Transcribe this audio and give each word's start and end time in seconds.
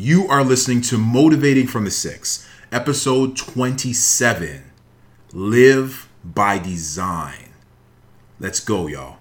You 0.00 0.28
are 0.28 0.44
listening 0.44 0.80
to 0.82 0.96
Motivating 0.96 1.66
from 1.66 1.82
the 1.82 1.90
Six, 1.90 2.48
episode 2.70 3.36
27 3.36 4.62
Live 5.32 6.08
by 6.22 6.60
Design. 6.60 7.48
Let's 8.38 8.60
go, 8.60 8.86
y'all. 8.86 9.16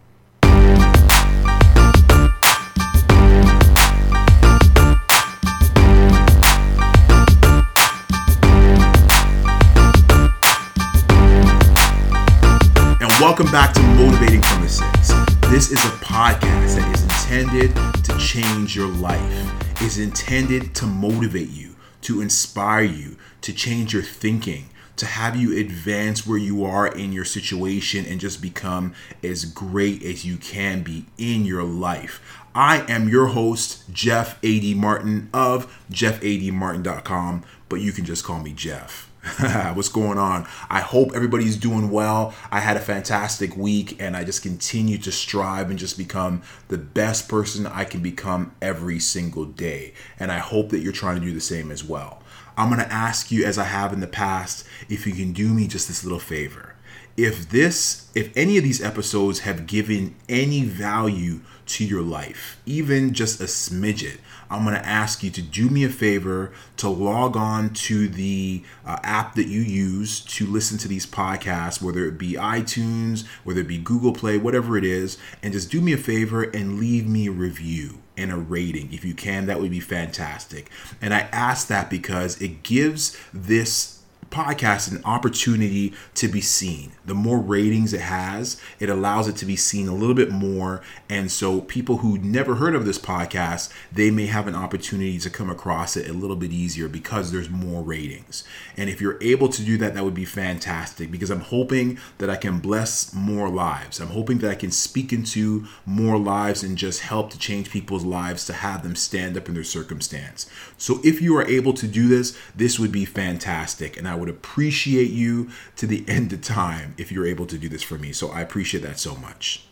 And 13.01 13.09
welcome 13.19 13.47
back 13.47 13.73
to 13.73 13.81
Motivating 13.81 14.43
from 14.43 14.61
the 14.61 14.69
Six. 14.69 15.07
This 15.49 15.71
is 15.71 15.83
a 15.83 15.97
podcast 16.05 16.75
that 16.75 16.93
is 16.93 17.01
intended 17.01 17.75
to 18.03 18.15
change 18.19 18.75
your 18.75 18.89
life, 18.89 19.66
is 19.81 19.99
intended 19.99 20.73
to 20.73 20.87
motivate 20.87 21.49
you, 21.49 21.75
to 22.01 22.19
inspire 22.19 22.81
you, 22.81 23.15
to 23.41 23.53
change 23.53 23.93
your 23.93 24.01
thinking, 24.01 24.69
to 24.95 25.05
have 25.05 25.35
you 25.35 25.55
advance 25.55 26.25
where 26.25 26.39
you 26.39 26.65
are 26.65 26.87
in 26.87 27.13
your 27.13 27.23
situation 27.23 28.03
and 28.03 28.19
just 28.19 28.41
become 28.41 28.95
as 29.21 29.45
great 29.45 30.01
as 30.01 30.25
you 30.25 30.37
can 30.37 30.81
be 30.81 31.05
in 31.19 31.45
your 31.45 31.63
life. 31.63 32.19
I 32.57 32.91
am 32.91 33.07
your 33.07 33.27
host, 33.27 33.83
Jeff 33.93 34.39
A.D. 34.41 34.73
Martin 34.73 35.29
of 35.31 35.71
jeffadmartin.com, 35.91 37.43
but 37.69 37.81
you 37.81 37.91
can 37.91 38.03
just 38.03 38.23
call 38.23 38.39
me 38.39 38.51
Jeff. 38.51 39.11
What's 39.75 39.89
going 39.89 40.17
on? 40.17 40.47
I 40.67 40.79
hope 40.79 41.11
everybody's 41.13 41.55
doing 41.55 41.91
well. 41.91 42.33
I 42.49 42.61
had 42.61 42.75
a 42.75 42.79
fantastic 42.79 43.55
week 43.55 44.01
and 44.01 44.17
I 44.17 44.23
just 44.23 44.41
continue 44.41 44.97
to 44.97 45.11
strive 45.11 45.69
and 45.69 45.77
just 45.77 45.99
become 45.99 46.41
the 46.69 46.79
best 46.79 47.29
person 47.29 47.67
I 47.67 47.83
can 47.83 48.01
become 48.01 48.55
every 48.59 48.97
single 48.97 49.45
day. 49.45 49.93
And 50.19 50.31
I 50.31 50.39
hope 50.39 50.69
that 50.69 50.79
you're 50.79 50.91
trying 50.91 51.19
to 51.19 51.27
do 51.27 51.35
the 51.35 51.39
same 51.39 51.69
as 51.69 51.83
well. 51.83 52.23
I'm 52.57 52.69
going 52.69 52.81
to 52.83 52.91
ask 52.91 53.31
you, 53.31 53.45
as 53.45 53.59
I 53.59 53.65
have 53.65 53.93
in 53.93 53.99
the 53.99 54.07
past, 54.07 54.65
if 54.89 55.05
you 55.05 55.13
can 55.13 55.31
do 55.31 55.49
me 55.49 55.67
just 55.67 55.87
this 55.87 56.03
little 56.03 56.17
favor. 56.17 56.73
If 57.15 57.49
this, 57.49 58.09
if 58.15 58.35
any 58.35 58.57
of 58.57 58.63
these 58.63 58.81
episodes 58.81 59.39
have 59.39 59.67
given 59.67 60.15
any 60.27 60.63
value 60.63 61.41
to 61.67 61.85
your 61.85 62.01
life, 62.01 62.59
even 62.65 63.13
just 63.13 63.39
a 63.39 63.45
smidget, 63.45 64.17
I'm 64.49 64.63
going 64.63 64.75
to 64.75 64.85
ask 64.85 65.23
you 65.23 65.29
to 65.31 65.41
do 65.41 65.69
me 65.69 65.83
a 65.83 65.89
favor 65.89 66.51
to 66.77 66.89
log 66.89 67.35
on 67.35 67.73
to 67.73 68.07
the 68.07 68.63
uh, 68.85 68.97
app 69.03 69.35
that 69.35 69.47
you 69.47 69.61
use 69.61 70.21
to 70.21 70.45
listen 70.45 70.77
to 70.79 70.87
these 70.87 71.05
podcasts, 71.05 71.81
whether 71.81 72.05
it 72.05 72.17
be 72.17 72.33
iTunes, 72.33 73.25
whether 73.43 73.61
it 73.61 73.67
be 73.67 73.77
Google 73.77 74.13
Play, 74.13 74.37
whatever 74.37 74.77
it 74.77 74.85
is, 74.85 75.17
and 75.43 75.53
just 75.53 75.69
do 75.69 75.81
me 75.81 75.93
a 75.93 75.97
favor 75.97 76.43
and 76.43 76.79
leave 76.79 77.07
me 77.07 77.27
a 77.27 77.31
review 77.31 77.99
and 78.15 78.31
a 78.31 78.37
rating. 78.37 78.91
If 78.93 79.05
you 79.05 79.13
can, 79.13 79.45
that 79.45 79.59
would 79.59 79.71
be 79.71 79.79
fantastic. 79.79 80.69
And 81.01 81.13
I 81.13 81.21
ask 81.31 81.67
that 81.67 81.89
because 81.89 82.41
it 82.41 82.63
gives 82.63 83.17
this 83.33 83.96
podcast 84.29 84.91
an 84.91 85.01
opportunity 85.05 85.93
to 86.15 86.27
be 86.27 86.41
seen. 86.41 86.91
The 87.05 87.13
more 87.13 87.39
ratings 87.39 87.93
it 87.93 88.01
has, 88.01 88.61
it 88.79 88.89
allows 88.89 89.27
it 89.27 89.35
to 89.37 89.45
be 89.45 89.55
seen 89.55 89.87
a 89.87 89.95
little 89.95 90.15
bit 90.15 90.29
more. 90.29 90.81
And 91.09 91.31
so 91.31 91.61
people 91.61 91.97
who 91.97 92.17
never 92.17 92.55
heard 92.55 92.75
of 92.75 92.85
this 92.85 92.99
podcast, 92.99 93.71
they 93.91 94.11
may 94.11 94.25
have 94.27 94.47
an 94.47 94.55
opportunity 94.55 95.17
to 95.19 95.29
come 95.29 95.49
across 95.49 95.95
it 95.95 96.09
a 96.09 96.13
little 96.13 96.35
bit 96.35 96.51
easier 96.51 96.87
because 96.87 97.31
there's 97.31 97.49
more 97.49 97.81
ratings. 97.81 98.43
And 98.75 98.89
if 98.89 98.99
you're 99.01 99.17
able 99.21 99.49
to 99.49 99.63
do 99.63 99.77
that, 99.77 99.93
that 99.93 100.03
would 100.03 100.13
be 100.13 100.25
fantastic 100.25 101.11
because 101.11 101.29
I'm 101.29 101.41
hoping 101.41 101.97
that 102.17 102.29
I 102.29 102.35
can 102.35 102.59
bless 102.59 103.13
more 103.13 103.49
lives. 103.49 103.99
I'm 103.99 104.09
hoping 104.09 104.39
that 104.39 104.51
I 104.51 104.55
can 104.55 104.71
speak 104.71 105.13
into 105.13 105.65
more 105.85 106.17
lives 106.17 106.63
and 106.63 106.77
just 106.77 107.01
help 107.01 107.31
to 107.31 107.39
change 107.39 107.71
people's 107.71 108.03
lives 108.03 108.45
to 108.45 108.53
have 108.53 108.83
them 108.83 108.95
stand 108.95 109.37
up 109.37 109.47
in 109.47 109.53
their 109.53 109.63
circumstance. 109.63 110.49
So 110.77 110.99
if 111.03 111.21
you 111.21 111.35
are 111.37 111.47
able 111.47 111.73
to 111.73 111.87
do 111.87 112.07
this, 112.07 112.37
this 112.55 112.79
would 112.79 112.91
be 112.91 113.05
fantastic. 113.05 113.97
And 113.97 114.07
I 114.07 114.16
would 114.17 114.29
appreciate 114.29 115.11
you 115.11 115.49
to 115.77 115.87
the 115.87 116.03
end 116.07 116.33
of 116.33 116.41
time 116.41 116.93
if 116.97 117.11
you're 117.11 117.25
able 117.25 117.45
to 117.47 117.57
do 117.57 117.69
this 117.69 117.83
for 117.83 117.97
me. 117.97 118.11
So 118.11 118.29
I 118.29 118.41
appreciate 118.41 118.83
that 118.83 118.99
so 118.99 119.15
much. 119.15 119.63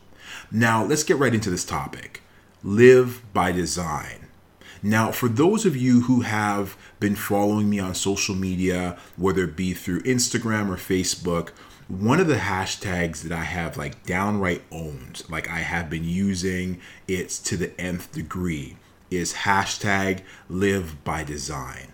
Now, 0.51 0.83
let's 0.83 1.03
get 1.03 1.17
right 1.17 1.33
into 1.33 1.49
this 1.49 1.65
topic 1.65 2.21
live 2.63 3.21
by 3.31 3.51
design. 3.51 4.25
Now, 4.81 5.11
for 5.11 5.29
those 5.29 5.65
of 5.65 5.75
you 5.75 6.01
who 6.01 6.21
have 6.21 6.77
been 6.99 7.15
following 7.15 7.69
me 7.69 7.79
on 7.79 7.95
social 7.95 8.35
media, 8.35 8.97
whether 9.17 9.43
it 9.45 9.55
be 9.55 9.73
through 9.73 10.01
Instagram 10.01 10.69
or 10.69 10.75
Facebook, 10.75 11.49
one 11.87 12.19
of 12.19 12.27
the 12.27 12.35
hashtags 12.35 13.21
that 13.21 13.31
I 13.31 13.43
have 13.43 13.77
like 13.77 14.05
downright 14.05 14.63
owned, 14.71 15.23
like 15.29 15.49
I 15.49 15.59
have 15.59 15.89
been 15.89 16.03
using 16.03 16.79
it 17.07 17.29
to 17.29 17.57
the 17.57 17.79
nth 17.79 18.11
degree, 18.11 18.77
is 19.11 19.33
hashtag 19.33 20.21
live 20.49 21.03
by 21.03 21.23
design. 21.23 21.93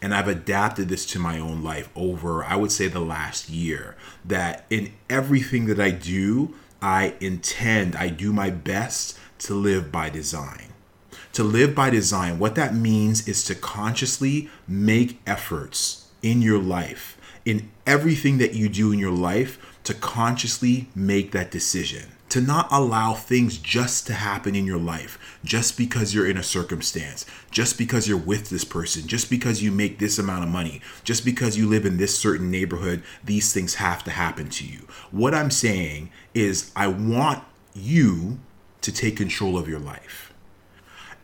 And 0.00 0.14
I've 0.14 0.28
adapted 0.28 0.88
this 0.88 1.04
to 1.06 1.18
my 1.18 1.38
own 1.38 1.62
life 1.62 1.88
over, 1.96 2.44
I 2.44 2.56
would 2.56 2.70
say, 2.70 2.86
the 2.86 3.00
last 3.00 3.48
year. 3.48 3.96
That 4.24 4.64
in 4.70 4.92
everything 5.10 5.66
that 5.66 5.80
I 5.80 5.90
do, 5.90 6.54
I 6.80 7.14
intend, 7.20 7.96
I 7.96 8.08
do 8.08 8.32
my 8.32 8.50
best 8.50 9.18
to 9.40 9.54
live 9.54 9.90
by 9.90 10.10
design. 10.10 10.72
To 11.32 11.42
live 11.44 11.74
by 11.74 11.90
design, 11.90 12.38
what 12.38 12.54
that 12.54 12.74
means 12.74 13.26
is 13.28 13.44
to 13.44 13.54
consciously 13.54 14.48
make 14.66 15.20
efforts 15.26 16.08
in 16.22 16.42
your 16.42 16.58
life, 16.58 17.16
in 17.44 17.70
everything 17.86 18.38
that 18.38 18.54
you 18.54 18.68
do 18.68 18.92
in 18.92 18.98
your 18.98 19.12
life, 19.12 19.78
to 19.84 19.94
consciously 19.94 20.88
make 20.94 21.32
that 21.32 21.50
decision 21.50 22.12
to 22.30 22.40
not 22.40 22.68
allow 22.70 23.14
things 23.14 23.58
just 23.58 24.06
to 24.06 24.14
happen 24.14 24.54
in 24.54 24.66
your 24.66 24.78
life 24.78 25.38
just 25.44 25.78
because 25.78 26.14
you're 26.14 26.28
in 26.28 26.36
a 26.36 26.42
circumstance, 26.42 27.24
just 27.50 27.78
because 27.78 28.06
you're 28.06 28.18
with 28.18 28.50
this 28.50 28.64
person, 28.64 29.06
just 29.06 29.30
because 29.30 29.62
you 29.62 29.70
make 29.70 29.98
this 29.98 30.18
amount 30.18 30.44
of 30.44 30.50
money, 30.50 30.80
just 31.04 31.24
because 31.24 31.56
you 31.56 31.66
live 31.66 31.86
in 31.86 31.96
this 31.96 32.18
certain 32.18 32.50
neighborhood, 32.50 33.02
these 33.24 33.52
things 33.52 33.76
have 33.76 34.04
to 34.04 34.10
happen 34.10 34.48
to 34.50 34.66
you. 34.66 34.86
What 35.10 35.34
I'm 35.34 35.50
saying 35.50 36.10
is, 36.34 36.70
I 36.76 36.88
want 36.88 37.42
you 37.74 38.38
to 38.82 38.92
take 38.92 39.16
control 39.16 39.56
of 39.56 39.68
your 39.68 39.78
life. 39.78 40.32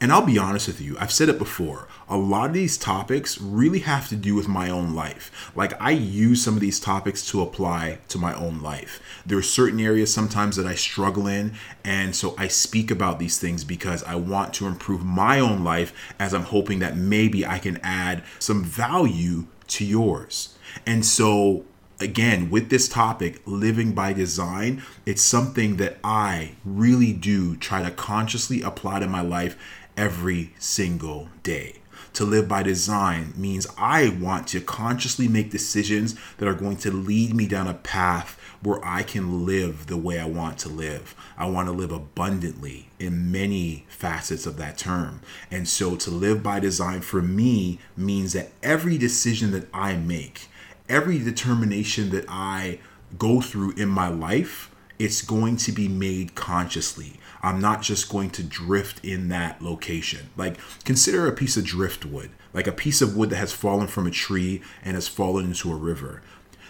And 0.00 0.12
I'll 0.12 0.26
be 0.26 0.38
honest 0.38 0.66
with 0.66 0.80
you, 0.80 0.96
I've 0.98 1.12
said 1.12 1.28
it 1.28 1.38
before. 1.38 1.88
A 2.08 2.16
lot 2.16 2.48
of 2.48 2.54
these 2.54 2.76
topics 2.76 3.40
really 3.40 3.80
have 3.80 4.08
to 4.10 4.16
do 4.16 4.34
with 4.34 4.46
my 4.46 4.68
own 4.68 4.94
life. 4.94 5.50
Like, 5.54 5.80
I 5.80 5.92
use 5.92 6.44
some 6.44 6.54
of 6.54 6.60
these 6.60 6.78
topics 6.78 7.24
to 7.30 7.40
apply 7.40 7.98
to 8.08 8.18
my 8.18 8.34
own 8.34 8.60
life. 8.60 9.00
There 9.24 9.38
are 9.38 9.42
certain 9.42 9.80
areas 9.80 10.12
sometimes 10.12 10.56
that 10.56 10.66
I 10.66 10.74
struggle 10.74 11.26
in, 11.26 11.54
and 11.82 12.14
so 12.14 12.34
I 12.36 12.48
speak 12.48 12.90
about 12.90 13.18
these 13.18 13.38
things 13.38 13.64
because 13.64 14.02
I 14.04 14.16
want 14.16 14.52
to 14.54 14.66
improve 14.66 15.04
my 15.04 15.40
own 15.40 15.64
life 15.64 15.94
as 16.18 16.34
I'm 16.34 16.44
hoping 16.44 16.80
that 16.80 16.96
maybe 16.96 17.46
I 17.46 17.58
can 17.58 17.78
add 17.82 18.22
some 18.38 18.64
value 18.64 19.46
to 19.68 19.84
yours. 19.84 20.56
And 20.84 21.06
so 21.06 21.64
again, 22.00 22.50
with 22.50 22.68
this 22.70 22.88
topic, 22.88 23.40
living 23.46 23.92
by 23.92 24.12
design, 24.12 24.82
it's 25.06 25.22
something 25.22 25.76
that 25.76 25.96
I 26.04 26.52
really 26.64 27.12
do 27.12 27.56
try 27.56 27.82
to 27.82 27.90
consciously 27.90 28.62
apply 28.62 29.00
to 29.00 29.06
my 29.06 29.22
life 29.22 29.56
every 29.96 30.52
single 30.58 31.28
day. 31.42 31.76
To 32.14 32.24
live 32.24 32.46
by 32.46 32.62
design 32.62 33.32
means 33.36 33.66
I 33.76 34.16
want 34.20 34.46
to 34.48 34.60
consciously 34.60 35.26
make 35.26 35.50
decisions 35.50 36.14
that 36.38 36.48
are 36.48 36.54
going 36.54 36.76
to 36.78 36.92
lead 36.92 37.34
me 37.34 37.48
down 37.48 37.66
a 37.66 37.74
path 37.74 38.38
where 38.62 38.78
I 38.84 39.02
can 39.02 39.44
live 39.44 39.88
the 39.88 39.96
way 39.96 40.20
I 40.20 40.26
want 40.26 40.58
to 40.58 40.68
live. 40.68 41.16
I 41.36 41.46
want 41.46 41.66
to 41.66 41.72
live 41.72 41.90
abundantly 41.90 42.88
in 43.00 43.32
many 43.32 43.84
facets 43.88 44.46
of 44.46 44.56
that 44.58 44.78
term. 44.78 45.22
And 45.50 45.68
so 45.68 45.96
to 45.96 46.10
live 46.10 46.40
by 46.40 46.60
design 46.60 47.00
for 47.00 47.20
me 47.20 47.80
means 47.96 48.32
that 48.34 48.52
every 48.62 48.96
decision 48.96 49.50
that 49.50 49.68
I 49.74 49.96
make, 49.96 50.46
every 50.88 51.18
determination 51.18 52.10
that 52.10 52.26
I 52.28 52.78
go 53.18 53.40
through 53.40 53.72
in 53.72 53.88
my 53.88 54.08
life, 54.08 54.70
it's 55.00 55.20
going 55.20 55.56
to 55.56 55.72
be 55.72 55.88
made 55.88 56.36
consciously. 56.36 57.18
I'm 57.44 57.60
not 57.60 57.82
just 57.82 58.08
going 58.08 58.30
to 58.30 58.42
drift 58.42 59.04
in 59.04 59.28
that 59.28 59.60
location. 59.60 60.30
Like, 60.34 60.56
consider 60.84 61.26
a 61.26 61.32
piece 61.32 61.58
of 61.58 61.64
driftwood, 61.64 62.30
like 62.54 62.66
a 62.66 62.72
piece 62.72 63.02
of 63.02 63.14
wood 63.14 63.28
that 63.30 63.36
has 63.36 63.52
fallen 63.52 63.86
from 63.86 64.06
a 64.06 64.10
tree 64.10 64.62
and 64.82 64.94
has 64.94 65.08
fallen 65.08 65.44
into 65.44 65.70
a 65.70 65.76
river. 65.76 66.22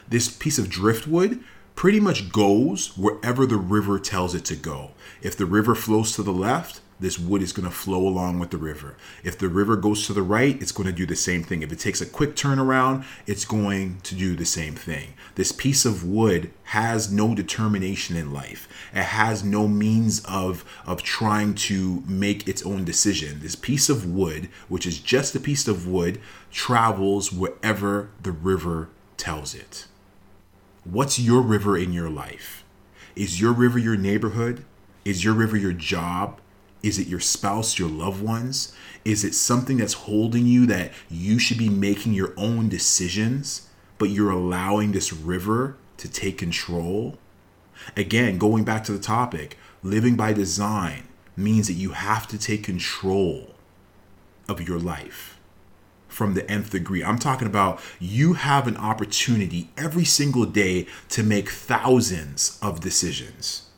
This 0.08 0.28
piece 0.28 0.58
of 0.58 0.68
driftwood 0.68 1.44
pretty 1.76 2.00
much 2.00 2.32
goes 2.32 2.98
wherever 2.98 3.46
the 3.46 3.56
river 3.56 4.00
tells 4.00 4.34
it 4.34 4.44
to 4.46 4.56
go. 4.56 4.90
If 5.22 5.36
the 5.36 5.46
river 5.46 5.76
flows 5.76 6.16
to 6.16 6.24
the 6.24 6.32
left, 6.32 6.80
this 7.04 7.18
wood 7.18 7.42
is 7.42 7.52
going 7.52 7.68
to 7.68 7.74
flow 7.74 8.08
along 8.08 8.38
with 8.38 8.50
the 8.50 8.56
river. 8.56 8.96
If 9.22 9.36
the 9.36 9.50
river 9.50 9.76
goes 9.76 10.06
to 10.06 10.14
the 10.14 10.22
right, 10.22 10.60
it's 10.62 10.72
going 10.72 10.86
to 10.86 10.92
do 10.92 11.04
the 11.04 11.14
same 11.14 11.42
thing. 11.42 11.62
If 11.62 11.70
it 11.70 11.78
takes 11.78 12.00
a 12.00 12.06
quick 12.06 12.34
turnaround, 12.34 13.04
it's 13.26 13.44
going 13.44 14.00
to 14.04 14.14
do 14.14 14.34
the 14.34 14.46
same 14.46 14.74
thing. 14.74 15.12
This 15.34 15.52
piece 15.52 15.84
of 15.84 16.02
wood 16.02 16.50
has 16.64 17.12
no 17.12 17.34
determination 17.34 18.16
in 18.16 18.32
life. 18.32 18.66
It 18.94 19.02
has 19.02 19.44
no 19.44 19.68
means 19.68 20.24
of 20.24 20.64
of 20.86 21.02
trying 21.02 21.54
to 21.54 22.02
make 22.06 22.48
its 22.48 22.64
own 22.64 22.84
decision. 22.84 23.40
This 23.40 23.54
piece 23.54 23.90
of 23.90 24.06
wood, 24.06 24.48
which 24.68 24.86
is 24.86 24.98
just 24.98 25.34
a 25.34 25.40
piece 25.40 25.68
of 25.68 25.86
wood, 25.86 26.22
travels 26.50 27.30
wherever 27.30 28.08
the 28.22 28.32
river 28.32 28.88
tells 29.18 29.54
it. 29.54 29.86
What's 30.84 31.18
your 31.18 31.42
river 31.42 31.76
in 31.76 31.92
your 31.92 32.08
life? 32.08 32.64
Is 33.14 33.42
your 33.42 33.52
river 33.52 33.78
your 33.78 33.96
neighborhood? 33.96 34.64
Is 35.04 35.22
your 35.22 35.34
river 35.34 35.58
your 35.58 35.74
job? 35.74 36.40
Is 36.84 36.98
it 36.98 37.06
your 37.06 37.18
spouse, 37.18 37.78
your 37.78 37.88
loved 37.88 38.22
ones? 38.22 38.74
Is 39.06 39.24
it 39.24 39.34
something 39.34 39.78
that's 39.78 39.94
holding 39.94 40.44
you 40.44 40.66
that 40.66 40.92
you 41.10 41.38
should 41.38 41.56
be 41.56 41.70
making 41.70 42.12
your 42.12 42.34
own 42.36 42.68
decisions, 42.68 43.70
but 43.96 44.10
you're 44.10 44.30
allowing 44.30 44.92
this 44.92 45.10
river 45.10 45.78
to 45.96 46.10
take 46.10 46.36
control? 46.36 47.16
Again, 47.96 48.36
going 48.36 48.64
back 48.64 48.84
to 48.84 48.92
the 48.92 48.98
topic, 48.98 49.56
living 49.82 50.14
by 50.14 50.34
design 50.34 51.04
means 51.38 51.68
that 51.68 51.72
you 51.72 51.92
have 51.92 52.28
to 52.28 52.38
take 52.38 52.64
control 52.64 53.54
of 54.46 54.60
your 54.68 54.78
life 54.78 55.38
from 56.06 56.34
the 56.34 56.48
nth 56.50 56.68
degree. 56.68 57.02
I'm 57.02 57.18
talking 57.18 57.48
about 57.48 57.80
you 57.98 58.34
have 58.34 58.68
an 58.68 58.76
opportunity 58.76 59.70
every 59.78 60.04
single 60.04 60.44
day 60.44 60.86
to 61.08 61.22
make 61.22 61.48
thousands 61.48 62.58
of 62.60 62.80
decisions. 62.80 63.70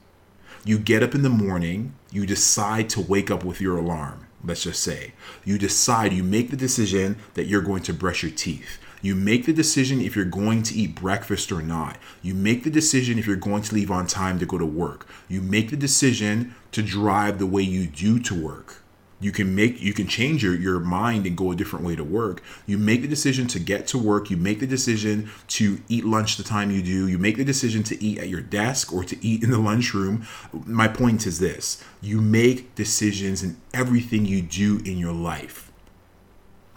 You 0.67 0.81
get 0.81 1.05
up 1.05 1.15
in 1.15 1.23
the 1.23 1.31
morning, 1.31 1.95
you 2.11 2.27
decide 2.27 2.91
to 2.91 3.01
wake 3.01 3.31
up 3.31 3.45
with 3.45 3.61
your 3.61 3.77
alarm, 3.77 4.27
let's 4.43 4.65
just 4.65 4.83
say. 4.83 5.13
You 5.45 5.59
decide, 5.59 6.13
you 6.13 6.25
make 6.25 6.51
the 6.51 6.57
decision 6.57 7.19
that 7.35 7.47
you're 7.47 7.63
going 7.63 7.85
to 7.85 7.95
brush 7.95 8.25
your 8.25 8.33
teeth. 8.33 8.81
You 9.01 9.15
make 9.15 9.47
the 9.47 9.53
decision 9.53 10.01
if 10.01 10.17
you're 10.17 10.25
going 10.25 10.65
to 10.65 10.75
eat 10.75 10.97
breakfast 10.97 11.53
or 11.53 11.63
not. 11.63 11.99
You 12.21 12.35
make 12.35 12.65
the 12.65 12.71
decision 12.71 13.17
if 13.17 13.29
you're 13.29 13.37
going 13.37 13.63
to 13.63 13.75
leave 13.77 13.93
on 13.93 14.09
time 14.09 14.41
to 14.41 14.45
go 14.45 14.59
to 14.59 14.67
work. 14.67 15.07
You 15.29 15.41
make 15.41 15.71
the 15.71 15.77
decision 15.77 16.57
to 16.73 16.83
drive 16.83 17.39
the 17.39 17.47
way 17.47 17.63
you 17.63 17.87
do 17.87 18.19
to 18.19 18.35
work 18.35 18.83
you 19.19 19.33
can 19.33 19.55
make 19.55 19.81
you 19.81 19.93
can 19.93 20.07
change 20.07 20.43
your, 20.43 20.55
your 20.55 20.79
mind 20.79 21.27
and 21.27 21.37
go 21.37 21.51
a 21.51 21.57
different 21.57 21.85
way 21.85 21.97
to 21.97 22.05
work. 22.05 22.43
You 22.67 22.77
make 22.77 23.03
the 23.03 23.09
decision 23.09 23.47
to 23.49 23.59
get 23.59 23.87
to 23.89 23.99
work. 23.99 24.31
You 24.31 24.37
make 24.37 24.61
the 24.61 24.67
decision 24.67 25.31
to 25.49 25.79
eat 25.89 26.05
lunch 26.05 26.37
the 26.37 26.43
time 26.43 26.71
you 26.71 26.83
do. 26.83 27.09
You 27.09 27.19
make 27.19 27.37
the 27.37 27.45
decision 27.45 27.83
to 27.85 28.03
eat 28.03 28.19
at 28.19 28.29
your 28.29 28.43
desk 28.43 28.93
or 28.93 29.05
to 29.05 29.27
eat 29.27 29.43
in 29.43 29.51
the 29.51 29.59
lunchroom. 29.59 30.27
My 30.53 30.89
point 30.89 31.27
is 31.27 31.39
this. 31.39 31.83
You 32.03 32.21
make 32.21 32.75
decisions 32.75 33.43
in 33.43 33.57
everything 33.73 34.27
you 34.27 34.43
do 34.43 34.81
in 34.85 34.99
your 34.99 35.15
life. 35.15 35.73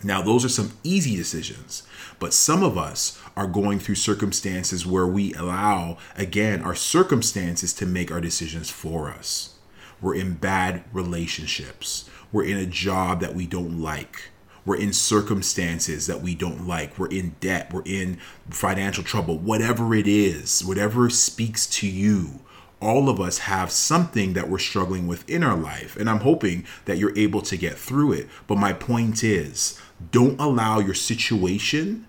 Now 0.02 0.22
those 0.22 0.46
are 0.46 0.50
some 0.50 0.72
easy 0.84 1.18
decisions 1.18 1.84
but 2.20 2.34
some 2.34 2.64
of 2.64 2.78
us 2.78 3.20
are 3.36 3.48
going 3.48 3.80
through 3.80 3.96
circumstances 3.96 4.86
where 4.86 5.08
we 5.08 5.34
allow 5.34 5.98
again 6.18 6.62
our 6.62 6.76
circumstances 6.76 7.74
to 7.74 7.86
make 7.86 8.12
our 8.12 8.22
decisions 8.22 8.70
for 8.70 9.10
us. 9.10 9.56
We're 10.02 10.16
in 10.16 10.36
bad 10.36 10.84
relationships 10.94 12.10
we're 12.32 12.46
in 12.46 12.58
a 12.58 12.66
job 12.66 13.22
that 13.22 13.36
we 13.36 13.48
don't 13.48 13.82
like. 13.82 14.30
We're 14.66 14.78
in 14.78 14.94
circumstances 14.94 16.06
that 16.08 16.22
we 16.22 16.36
don't 16.36 16.68
like. 16.68 17.00
We're 17.00 17.08
in 17.08 17.36
debt. 17.40 17.74
We're 17.74 17.84
in 17.86 18.20
financial 18.50 19.04
trouble. 19.04 19.38
Whatever 19.38 19.96
it 19.96 20.08
is, 20.08 20.64
whatever 20.64 21.10
speaks 21.10 21.66
to 21.68 21.88
you, 21.88 22.42
all 22.82 23.10
of 23.10 23.20
us 23.20 23.40
have 23.40 23.72
something 23.72 24.34
that 24.34 24.50
we're 24.50 24.60
struggling 24.60 25.08
with 25.08 25.28
in 25.30 25.44
our 25.44 25.58
life. 25.58 25.96
And 25.98 26.10
I'm 26.10 26.20
hoping 26.20 26.66
that 26.86 26.98
you're 26.98 27.18
able 27.18 27.42
to 27.42 27.58
get 27.58 27.78
through 27.78 28.14
it. 28.14 28.30
But 28.48 28.58
my 28.58 28.74
point 28.74 29.24
is 29.24 29.80
don't 30.12 30.40
allow 30.40 30.80
your 30.80 30.94
situation 30.94 32.08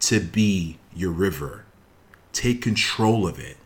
to 0.00 0.20
be 0.20 0.78
your 0.94 1.10
river, 1.10 1.64
take 2.32 2.62
control 2.62 3.26
of 3.26 3.38
it. 3.38 3.56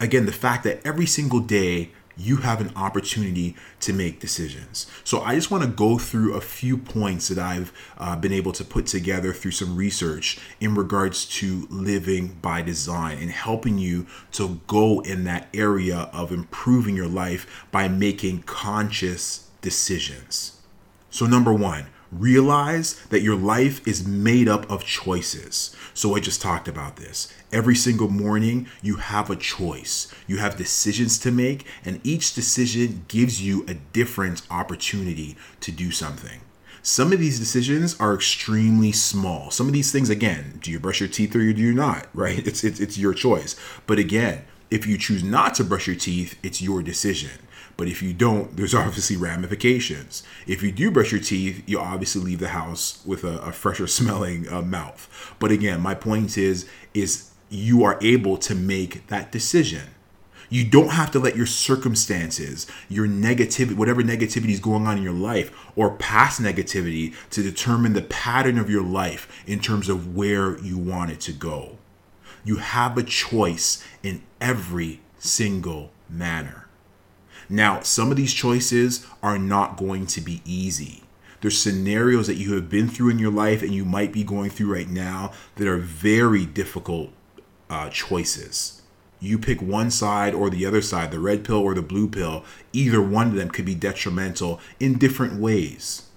Again, 0.00 0.26
the 0.26 0.32
fact 0.32 0.64
that 0.64 0.84
every 0.86 1.06
single 1.06 1.40
day 1.40 1.90
you 2.16 2.36
have 2.38 2.60
an 2.60 2.72
opportunity 2.76 3.56
to 3.80 3.92
make 3.92 4.20
decisions. 4.20 4.86
So 5.02 5.20
I 5.20 5.34
just 5.34 5.50
want 5.50 5.64
to 5.64 5.70
go 5.70 5.98
through 5.98 6.34
a 6.34 6.40
few 6.40 6.76
points 6.76 7.28
that 7.28 7.38
I've 7.38 7.72
uh, 7.98 8.16
been 8.16 8.32
able 8.32 8.52
to 8.52 8.64
put 8.64 8.86
together 8.86 9.32
through 9.32 9.52
some 9.52 9.76
research 9.76 10.38
in 10.60 10.74
regards 10.74 11.26
to 11.40 11.66
living 11.70 12.38
by 12.40 12.62
design 12.62 13.18
and 13.18 13.30
helping 13.30 13.78
you 13.78 14.06
to 14.32 14.60
go 14.66 15.00
in 15.00 15.24
that 15.24 15.48
area 15.52 16.08
of 16.12 16.32
improving 16.32 16.96
your 16.96 17.08
life 17.08 17.66
by 17.70 17.88
making 17.88 18.42
conscious 18.42 19.48
decisions. 19.60 20.60
So, 21.10 21.26
number 21.26 21.52
one, 21.52 21.86
realize 22.18 22.94
that 23.06 23.22
your 23.22 23.36
life 23.36 23.86
is 23.86 24.06
made 24.06 24.48
up 24.48 24.70
of 24.70 24.84
choices. 24.84 25.74
So 25.94 26.16
I 26.16 26.20
just 26.20 26.42
talked 26.42 26.68
about 26.68 26.96
this. 26.96 27.32
Every 27.52 27.74
single 27.74 28.08
morning, 28.08 28.66
you 28.82 28.96
have 28.96 29.30
a 29.30 29.36
choice. 29.36 30.12
You 30.26 30.38
have 30.38 30.56
decisions 30.56 31.18
to 31.20 31.30
make, 31.30 31.66
and 31.84 32.00
each 32.04 32.34
decision 32.34 33.04
gives 33.08 33.42
you 33.42 33.64
a 33.68 33.74
different 33.74 34.42
opportunity 34.50 35.36
to 35.60 35.70
do 35.70 35.90
something. 35.90 36.40
Some 36.82 37.12
of 37.12 37.18
these 37.18 37.38
decisions 37.38 37.98
are 37.98 38.14
extremely 38.14 38.92
small. 38.92 39.50
Some 39.50 39.68
of 39.68 39.72
these 39.72 39.90
things, 39.90 40.10
again, 40.10 40.58
do 40.62 40.70
you 40.70 40.78
brush 40.78 41.00
your 41.00 41.08
teeth 41.08 41.34
or 41.34 41.38
do 41.38 41.62
you 41.62 41.72
not, 41.72 42.08
right? 42.14 42.46
It's, 42.46 42.62
it's, 42.62 42.78
it's 42.78 42.98
your 42.98 43.14
choice. 43.14 43.56
But 43.86 43.98
again, 43.98 44.44
if 44.70 44.86
you 44.86 44.98
choose 44.98 45.24
not 45.24 45.54
to 45.54 45.64
brush 45.64 45.86
your 45.86 45.96
teeth, 45.96 46.38
it's 46.42 46.60
your 46.60 46.82
decision. 46.82 47.30
But 47.76 47.88
if 47.88 48.02
you 48.02 48.12
don't, 48.12 48.56
there's 48.56 48.74
obviously 48.84 49.16
ramifications. 49.16 50.22
If 50.46 50.62
you 50.62 50.72
do 50.72 50.90
brush 50.90 51.12
your 51.12 51.20
teeth, 51.20 51.62
you 51.66 51.78
obviously 51.78 52.22
leave 52.22 52.40
the 52.40 52.48
house 52.48 53.02
with 53.04 53.24
a, 53.24 53.38
a 53.40 53.52
fresher 53.52 53.86
smelling 53.98 54.48
uh, 54.52 54.62
mouth. 54.62 55.34
But 55.38 55.50
again, 55.50 55.80
my 55.80 55.94
point 55.94 56.36
is 56.38 56.68
is 56.92 57.30
you 57.50 57.84
are 57.84 57.98
able 58.02 58.36
to 58.38 58.54
make 58.54 59.06
that 59.08 59.30
decision. 59.30 59.88
You 60.50 60.64
don't 60.64 60.90
have 60.90 61.10
to 61.12 61.18
let 61.18 61.36
your 61.36 61.46
circumstances, 61.46 62.66
your 62.88 63.06
negativity, 63.06 63.74
whatever 63.74 64.02
negativity 64.02 64.50
is 64.50 64.60
going 64.60 64.86
on 64.86 64.96
in 64.96 65.02
your 65.02 65.12
life, 65.12 65.50
or 65.74 65.96
past 65.96 66.40
negativity 66.40 67.14
to 67.30 67.42
determine 67.42 67.92
the 67.92 68.02
pattern 68.02 68.58
of 68.58 68.70
your 68.70 68.82
life 68.82 69.42
in 69.46 69.58
terms 69.58 69.88
of 69.88 70.14
where 70.14 70.58
you 70.60 70.78
want 70.78 71.10
it 71.10 71.20
to 71.22 71.32
go. 71.32 71.78
You 72.44 72.56
have 72.56 72.98
a 72.98 73.02
choice 73.02 73.82
in 74.02 74.22
every 74.40 75.00
single 75.18 75.90
manner. 76.10 76.68
Now, 77.48 77.80
some 77.80 78.10
of 78.10 78.16
these 78.16 78.32
choices 78.32 79.06
are 79.22 79.38
not 79.38 79.76
going 79.76 80.06
to 80.06 80.20
be 80.20 80.42
easy. 80.44 81.02
There's 81.40 81.60
scenarios 81.60 82.26
that 82.26 82.36
you 82.36 82.54
have 82.54 82.70
been 82.70 82.88
through 82.88 83.10
in 83.10 83.18
your 83.18 83.30
life 83.30 83.62
and 83.62 83.74
you 83.74 83.84
might 83.84 84.12
be 84.12 84.24
going 84.24 84.50
through 84.50 84.72
right 84.72 84.88
now 84.88 85.32
that 85.56 85.68
are 85.68 85.76
very 85.76 86.46
difficult 86.46 87.10
uh, 87.68 87.90
choices. 87.90 88.80
You 89.20 89.38
pick 89.38 89.60
one 89.60 89.90
side 89.90 90.34
or 90.34 90.48
the 90.48 90.64
other 90.64 90.82
side, 90.82 91.10
the 91.10 91.20
red 91.20 91.44
pill 91.44 91.58
or 91.58 91.74
the 91.74 91.82
blue 91.82 92.08
pill, 92.08 92.44
either 92.72 93.02
one 93.02 93.28
of 93.28 93.34
them 93.34 93.50
could 93.50 93.64
be 93.64 93.74
detrimental 93.74 94.60
in 94.80 94.98
different 94.98 95.40
ways. 95.40 96.08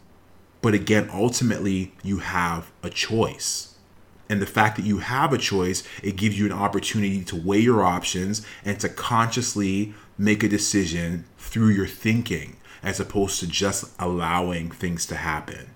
But 0.62 0.74
again, 0.74 1.10
ultimately, 1.14 1.94
you 2.04 2.20
have 2.20 2.72
a 2.84 2.90
choice. 2.90 3.76
And 4.30 4.42
the 4.42 4.46
fact 4.46 4.76
that 4.76 4.86
you 4.86 5.00
have 5.00 5.32
a 5.32 5.38
choice, 5.38 5.84
it 6.04 6.18
gives 6.18 6.38
you 6.38 6.46
an 6.46 6.52
opportunity 6.52 7.24
to 7.24 7.36
weigh 7.36 7.60
your 7.60 7.84
options 7.84 8.46
and 8.66 8.80
to 8.80 8.90
consciously 8.90 9.94
make 10.18 10.44
a 10.44 10.50
decision 10.50 11.26
through 11.38 11.70
your 11.70 11.88
thinking 11.88 12.58
as 12.84 13.00
opposed 13.00 13.40
to 13.40 13.48
just 13.48 13.92
allowing 14.00 14.70
things 14.70 15.06
to 15.08 15.16
happen. 15.16 15.72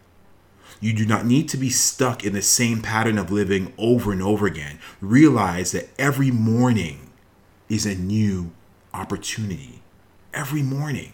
You 0.79 0.93
do 0.93 1.05
not 1.05 1.25
need 1.25 1.47
to 1.49 1.57
be 1.57 1.69
stuck 1.69 2.25
in 2.25 2.33
the 2.33 2.41
same 2.41 2.81
pattern 2.81 3.17
of 3.17 3.31
living 3.31 3.73
over 3.77 4.11
and 4.11 4.21
over 4.21 4.47
again. 4.47 4.79
Realize 4.99 5.71
that 5.73 5.89
every 5.99 6.31
morning 6.31 7.11
is 7.69 7.85
a 7.85 7.95
new 7.95 8.51
opportunity. 8.93 9.81
Every 10.33 10.63
morning. 10.63 11.13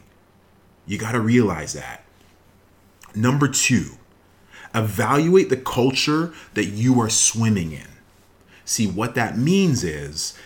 You 0.86 0.98
got 0.98 1.12
to 1.12 1.19
realize 1.19 1.74
that. 1.74 2.03
Number 3.13 3.48
two, 3.50 3.98
evaluate 4.74 5.50
the 5.50 5.57
culture 5.57 6.34
that 6.53 6.65
you 6.65 7.01
are 7.01 7.10
swimming 7.10 7.74
in. 7.74 7.88
See, 8.63 8.88
what 8.88 9.15
that 9.15 9.38
means 9.38 9.84
is 9.84 10.38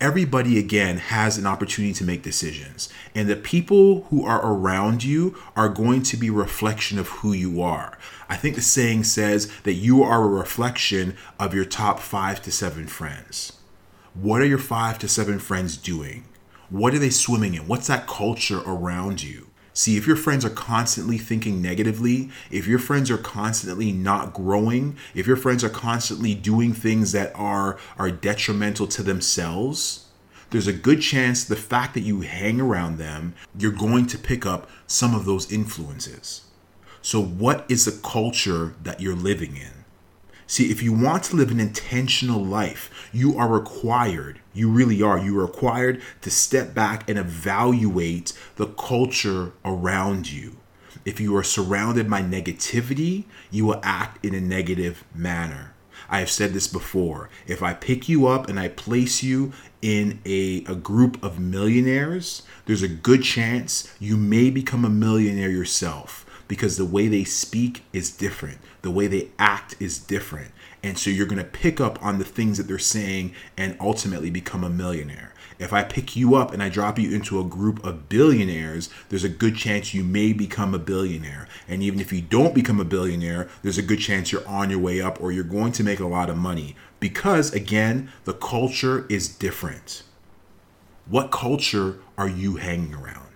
everybody 0.00 0.58
again 0.58 0.98
has 0.98 1.38
an 1.38 1.46
opportunity 1.46 1.92
to 1.94 2.04
make 2.04 2.22
decisions. 2.22 2.88
And 3.14 3.28
the 3.28 3.36
people 3.36 4.02
who 4.10 4.24
are 4.24 4.44
around 4.44 5.02
you 5.02 5.36
are 5.56 5.68
going 5.68 6.02
to 6.04 6.16
be 6.16 6.30
reflection 6.30 6.98
of 6.98 7.08
who 7.08 7.32
you 7.32 7.60
are. 7.60 7.98
I 8.28 8.36
think 8.36 8.54
the 8.54 8.62
saying 8.62 9.04
says 9.04 9.50
that 9.62 9.74
you 9.74 10.02
are 10.02 10.22
a 10.22 10.28
reflection 10.28 11.16
of 11.38 11.54
your 11.54 11.64
top 11.64 12.00
5 12.00 12.42
to 12.42 12.52
7 12.52 12.86
friends. 12.86 13.54
What 14.14 14.40
are 14.40 14.46
your 14.46 14.58
5 14.58 14.98
to 15.00 15.08
7 15.08 15.38
friends 15.38 15.76
doing? 15.76 16.24
What 16.70 16.94
are 16.94 16.98
they 16.98 17.10
swimming 17.10 17.54
in? 17.54 17.66
What's 17.66 17.86
that 17.88 18.06
culture 18.06 18.60
around 18.66 19.22
you 19.22 19.47
See, 19.78 19.96
if 19.96 20.08
your 20.08 20.16
friends 20.16 20.44
are 20.44 20.50
constantly 20.50 21.18
thinking 21.18 21.62
negatively, 21.62 22.30
if 22.50 22.66
your 22.66 22.80
friends 22.80 23.12
are 23.12 23.16
constantly 23.16 23.92
not 23.92 24.34
growing, 24.34 24.96
if 25.14 25.24
your 25.24 25.36
friends 25.36 25.62
are 25.62 25.68
constantly 25.68 26.34
doing 26.34 26.72
things 26.72 27.12
that 27.12 27.30
are 27.36 27.78
are 27.96 28.10
detrimental 28.10 28.88
to 28.88 29.04
themselves, 29.04 30.06
there's 30.50 30.66
a 30.66 30.72
good 30.72 31.00
chance 31.00 31.44
the 31.44 31.54
fact 31.54 31.94
that 31.94 32.00
you 32.00 32.22
hang 32.22 32.60
around 32.60 32.98
them, 32.98 33.36
you're 33.56 33.70
going 33.70 34.08
to 34.08 34.18
pick 34.18 34.44
up 34.44 34.68
some 34.88 35.14
of 35.14 35.26
those 35.26 35.52
influences. 35.52 36.42
So, 37.00 37.22
what 37.22 37.64
is 37.68 37.84
the 37.84 38.00
culture 38.02 38.74
that 38.82 39.00
you're 39.00 39.14
living 39.14 39.56
in? 39.56 39.77
See, 40.50 40.70
if 40.70 40.82
you 40.82 40.94
want 40.94 41.24
to 41.24 41.36
live 41.36 41.50
an 41.50 41.60
intentional 41.60 42.42
life, 42.42 43.10
you 43.12 43.36
are 43.36 43.48
required, 43.48 44.40
you 44.54 44.70
really 44.70 45.02
are, 45.02 45.18
you 45.18 45.38
are 45.38 45.44
required 45.44 46.00
to 46.22 46.30
step 46.30 46.72
back 46.72 47.06
and 47.06 47.18
evaluate 47.18 48.32
the 48.56 48.66
culture 48.66 49.52
around 49.62 50.32
you. 50.32 50.56
If 51.04 51.20
you 51.20 51.36
are 51.36 51.42
surrounded 51.42 52.08
by 52.08 52.22
negativity, 52.22 53.24
you 53.50 53.66
will 53.66 53.80
act 53.82 54.24
in 54.24 54.34
a 54.34 54.40
negative 54.40 55.04
manner. 55.14 55.74
I 56.08 56.20
have 56.20 56.30
said 56.30 56.54
this 56.54 56.66
before. 56.66 57.28
If 57.46 57.62
I 57.62 57.74
pick 57.74 58.08
you 58.08 58.26
up 58.26 58.48
and 58.48 58.58
I 58.58 58.68
place 58.68 59.22
you 59.22 59.52
in 59.82 60.18
a, 60.24 60.64
a 60.64 60.74
group 60.74 61.22
of 61.22 61.38
millionaires, 61.38 62.42
there's 62.64 62.82
a 62.82 62.88
good 62.88 63.22
chance 63.22 63.94
you 64.00 64.16
may 64.16 64.48
become 64.48 64.86
a 64.86 64.90
millionaire 64.90 65.50
yourself 65.50 66.24
because 66.48 66.76
the 66.76 66.84
way 66.84 67.06
they 67.06 67.24
speak 67.24 67.84
is 67.92 68.10
different, 68.10 68.58
the 68.82 68.90
way 68.90 69.06
they 69.06 69.28
act 69.38 69.76
is 69.78 69.98
different. 69.98 70.50
And 70.82 70.98
so 70.98 71.10
you're 71.10 71.26
going 71.26 71.38
to 71.38 71.44
pick 71.44 71.80
up 71.80 72.02
on 72.02 72.18
the 72.18 72.24
things 72.24 72.56
that 72.56 72.66
they're 72.66 72.78
saying 72.78 73.34
and 73.56 73.76
ultimately 73.80 74.30
become 74.30 74.64
a 74.64 74.70
millionaire. 74.70 75.34
If 75.58 75.72
I 75.72 75.82
pick 75.82 76.14
you 76.14 76.36
up 76.36 76.52
and 76.52 76.62
I 76.62 76.68
drop 76.68 76.98
you 77.00 77.10
into 77.10 77.40
a 77.40 77.44
group 77.44 77.84
of 77.84 78.08
billionaires, 78.08 78.88
there's 79.08 79.24
a 79.24 79.28
good 79.28 79.56
chance 79.56 79.92
you 79.92 80.04
may 80.04 80.32
become 80.32 80.72
a 80.72 80.78
billionaire. 80.78 81.48
And 81.66 81.82
even 81.82 82.00
if 82.00 82.12
you 82.12 82.22
don't 82.22 82.54
become 82.54 82.78
a 82.78 82.84
billionaire, 82.84 83.48
there's 83.62 83.78
a 83.78 83.82
good 83.82 83.98
chance 83.98 84.30
you're 84.30 84.46
on 84.46 84.70
your 84.70 84.78
way 84.78 85.00
up 85.00 85.20
or 85.20 85.32
you're 85.32 85.42
going 85.42 85.72
to 85.72 85.84
make 85.84 85.98
a 85.98 86.06
lot 86.06 86.30
of 86.30 86.36
money. 86.36 86.76
Because 87.00 87.52
again, 87.52 88.10
the 88.24 88.34
culture 88.34 89.04
is 89.08 89.28
different. 89.28 90.04
What 91.06 91.32
culture 91.32 91.98
are 92.16 92.28
you 92.28 92.56
hanging 92.56 92.94
around? 92.94 93.28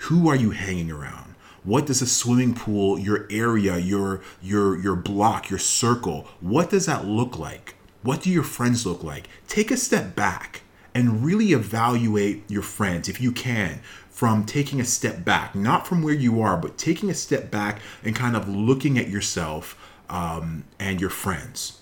Who 0.00 0.28
are 0.28 0.36
you 0.36 0.50
hanging 0.50 0.92
around? 0.92 1.25
What 1.66 1.86
does 1.86 2.00
a 2.00 2.06
swimming 2.06 2.54
pool, 2.54 2.96
your 2.96 3.26
area, 3.28 3.76
your 3.76 4.22
your 4.40 4.78
your 4.78 4.94
block, 4.94 5.50
your 5.50 5.58
circle, 5.58 6.28
what 6.40 6.70
does 6.70 6.86
that 6.86 7.04
look 7.04 7.40
like? 7.40 7.74
What 8.02 8.22
do 8.22 8.30
your 8.30 8.44
friends 8.44 8.86
look 8.86 9.02
like? 9.02 9.28
Take 9.48 9.72
a 9.72 9.76
step 9.76 10.14
back 10.14 10.62
and 10.94 11.24
really 11.24 11.46
evaluate 11.46 12.48
your 12.48 12.62
friends 12.62 13.08
if 13.08 13.20
you 13.20 13.32
can 13.32 13.80
from 14.08 14.46
taking 14.46 14.80
a 14.80 14.84
step 14.84 15.24
back, 15.24 15.56
not 15.56 15.88
from 15.88 16.02
where 16.02 16.14
you 16.14 16.40
are, 16.40 16.56
but 16.56 16.78
taking 16.78 17.10
a 17.10 17.14
step 17.14 17.50
back 17.50 17.80
and 18.04 18.14
kind 18.14 18.36
of 18.36 18.48
looking 18.48 18.96
at 18.96 19.08
yourself 19.08 19.76
um, 20.08 20.62
and 20.78 21.00
your 21.00 21.10
friends. 21.10 21.80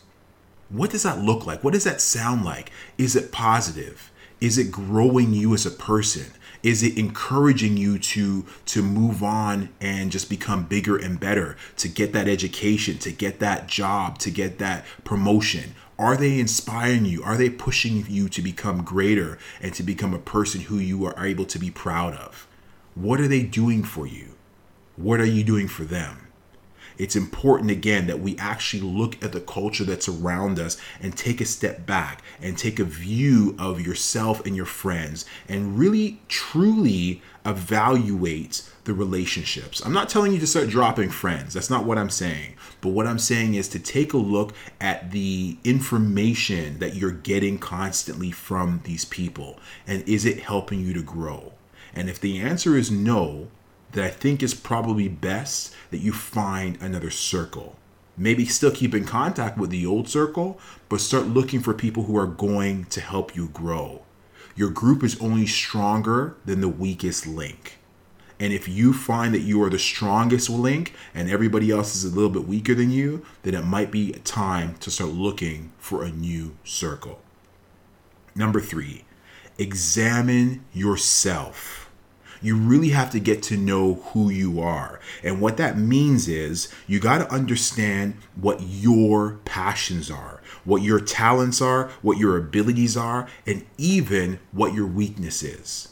What 0.70 0.92
does 0.92 1.02
that 1.02 1.20
look 1.20 1.44
like? 1.44 1.62
What 1.62 1.74
does 1.74 1.84
that 1.84 2.00
sound 2.00 2.42
like? 2.42 2.72
Is 2.96 3.14
it 3.14 3.32
positive? 3.32 4.10
Is 4.40 4.56
it 4.56 4.72
growing 4.72 5.34
you 5.34 5.52
as 5.52 5.66
a 5.66 5.70
person? 5.70 6.32
Is 6.64 6.82
it 6.82 6.96
encouraging 6.96 7.76
you 7.76 7.98
to 7.98 8.46
to 8.64 8.82
move 8.82 9.22
on 9.22 9.68
and 9.82 10.10
just 10.10 10.30
become 10.30 10.64
bigger 10.64 10.96
and 10.96 11.20
better, 11.20 11.58
to 11.76 11.88
get 11.88 12.14
that 12.14 12.26
education, 12.26 12.96
to 13.00 13.12
get 13.12 13.38
that 13.40 13.68
job, 13.68 14.18
to 14.20 14.30
get 14.30 14.58
that 14.60 14.86
promotion? 15.04 15.74
Are 15.98 16.16
they 16.16 16.40
inspiring 16.40 17.04
you? 17.04 17.22
Are 17.22 17.36
they 17.36 17.50
pushing 17.50 18.06
you 18.08 18.30
to 18.30 18.40
become 18.40 18.82
greater 18.82 19.38
and 19.60 19.74
to 19.74 19.82
become 19.82 20.14
a 20.14 20.18
person 20.18 20.62
who 20.62 20.78
you 20.78 21.04
are 21.04 21.26
able 21.26 21.44
to 21.44 21.58
be 21.58 21.70
proud 21.70 22.14
of? 22.14 22.48
What 22.94 23.20
are 23.20 23.28
they 23.28 23.42
doing 23.42 23.84
for 23.84 24.06
you? 24.06 24.34
What 24.96 25.20
are 25.20 25.26
you 25.26 25.44
doing 25.44 25.68
for 25.68 25.84
them? 25.84 26.23
It's 26.98 27.16
important 27.16 27.70
again 27.70 28.06
that 28.06 28.20
we 28.20 28.36
actually 28.38 28.82
look 28.82 29.22
at 29.22 29.32
the 29.32 29.40
culture 29.40 29.84
that's 29.84 30.08
around 30.08 30.58
us 30.58 30.76
and 31.00 31.16
take 31.16 31.40
a 31.40 31.44
step 31.44 31.86
back 31.86 32.22
and 32.40 32.56
take 32.56 32.78
a 32.78 32.84
view 32.84 33.56
of 33.58 33.80
yourself 33.80 34.44
and 34.46 34.54
your 34.54 34.66
friends 34.66 35.24
and 35.48 35.78
really 35.78 36.20
truly 36.28 37.22
evaluate 37.44 38.62
the 38.84 38.94
relationships. 38.94 39.84
I'm 39.84 39.92
not 39.92 40.08
telling 40.08 40.32
you 40.32 40.38
to 40.40 40.46
start 40.46 40.68
dropping 40.68 41.10
friends. 41.10 41.54
That's 41.54 41.70
not 41.70 41.84
what 41.84 41.98
I'm 41.98 42.10
saying. 42.10 42.54
But 42.80 42.90
what 42.90 43.06
I'm 43.06 43.18
saying 43.18 43.54
is 43.54 43.68
to 43.68 43.78
take 43.78 44.12
a 44.12 44.18
look 44.18 44.54
at 44.80 45.10
the 45.10 45.56
information 45.64 46.78
that 46.78 46.94
you're 46.94 47.10
getting 47.10 47.58
constantly 47.58 48.30
from 48.30 48.80
these 48.84 49.04
people 49.04 49.58
and 49.86 50.06
is 50.08 50.24
it 50.24 50.40
helping 50.40 50.80
you 50.80 50.92
to 50.94 51.02
grow? 51.02 51.52
And 51.94 52.08
if 52.08 52.20
the 52.20 52.40
answer 52.40 52.76
is 52.76 52.90
no, 52.90 53.48
then 53.94 54.04
I 54.04 54.10
think 54.10 54.42
is 54.42 54.54
probably 54.54 55.08
best 55.08 55.74
that 55.90 55.98
you 55.98 56.12
find 56.12 56.80
another 56.80 57.10
circle. 57.10 57.76
Maybe 58.16 58.44
still 58.44 58.70
keep 58.70 58.94
in 58.94 59.04
contact 59.04 59.56
with 59.56 59.70
the 59.70 59.86
old 59.86 60.08
circle, 60.08 60.60
but 60.88 61.00
start 61.00 61.26
looking 61.26 61.60
for 61.60 61.74
people 61.74 62.04
who 62.04 62.16
are 62.16 62.26
going 62.26 62.84
to 62.86 63.00
help 63.00 63.34
you 63.34 63.48
grow. 63.48 64.02
Your 64.56 64.70
group 64.70 65.02
is 65.02 65.20
only 65.20 65.46
stronger 65.46 66.36
than 66.44 66.60
the 66.60 66.68
weakest 66.68 67.26
link. 67.26 67.78
And 68.38 68.52
if 68.52 68.68
you 68.68 68.92
find 68.92 69.32
that 69.34 69.40
you 69.40 69.62
are 69.62 69.70
the 69.70 69.78
strongest 69.78 70.50
link 70.50 70.94
and 71.14 71.30
everybody 71.30 71.70
else 71.70 71.94
is 71.94 72.04
a 72.04 72.14
little 72.14 72.30
bit 72.30 72.48
weaker 72.48 72.74
than 72.74 72.90
you, 72.90 73.24
then 73.42 73.54
it 73.54 73.64
might 73.64 73.90
be 73.90 74.12
time 74.24 74.74
to 74.80 74.90
start 74.90 75.10
looking 75.10 75.72
for 75.78 76.04
a 76.04 76.10
new 76.10 76.56
circle. 76.64 77.20
Number 78.34 78.60
three, 78.60 79.04
examine 79.56 80.64
yourself 80.72 81.83
you 82.42 82.56
really 82.56 82.90
have 82.90 83.10
to 83.10 83.20
get 83.20 83.42
to 83.44 83.56
know 83.56 83.94
who 83.94 84.30
you 84.30 84.60
are. 84.60 85.00
And 85.22 85.40
what 85.40 85.56
that 85.56 85.78
means 85.78 86.28
is 86.28 86.72
you 86.86 87.00
got 87.00 87.18
to 87.18 87.32
understand 87.32 88.14
what 88.34 88.60
your 88.60 89.38
passions 89.44 90.10
are, 90.10 90.40
what 90.64 90.82
your 90.82 91.00
talents 91.00 91.60
are, 91.60 91.90
what 92.02 92.18
your 92.18 92.36
abilities 92.36 92.96
are, 92.96 93.28
and 93.46 93.64
even 93.78 94.38
what 94.52 94.74
your 94.74 94.86
weakness 94.86 95.42
is. 95.42 95.88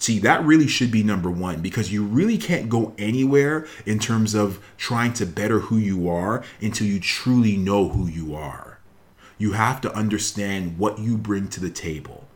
See, 0.00 0.18
that 0.20 0.42
really 0.42 0.66
should 0.66 0.90
be 0.90 1.02
number 1.02 1.30
one 1.30 1.60
because 1.60 1.92
you 1.92 2.02
really 2.02 2.38
can't 2.38 2.70
go 2.70 2.94
anywhere 2.96 3.66
in 3.84 3.98
terms 3.98 4.34
of 4.34 4.58
trying 4.78 5.12
to 5.14 5.26
better 5.26 5.58
who 5.58 5.76
you 5.76 6.08
are 6.08 6.42
until 6.62 6.86
you 6.86 6.98
truly 6.98 7.58
know 7.58 7.90
who 7.90 8.06
you 8.06 8.34
are. 8.34 8.78
You 9.36 9.52
have 9.52 9.82
to 9.82 9.94
understand 9.94 10.78
what 10.78 10.98
you 10.98 11.18
bring 11.18 11.48
to 11.48 11.60
the 11.60 11.68
table, 11.68 12.26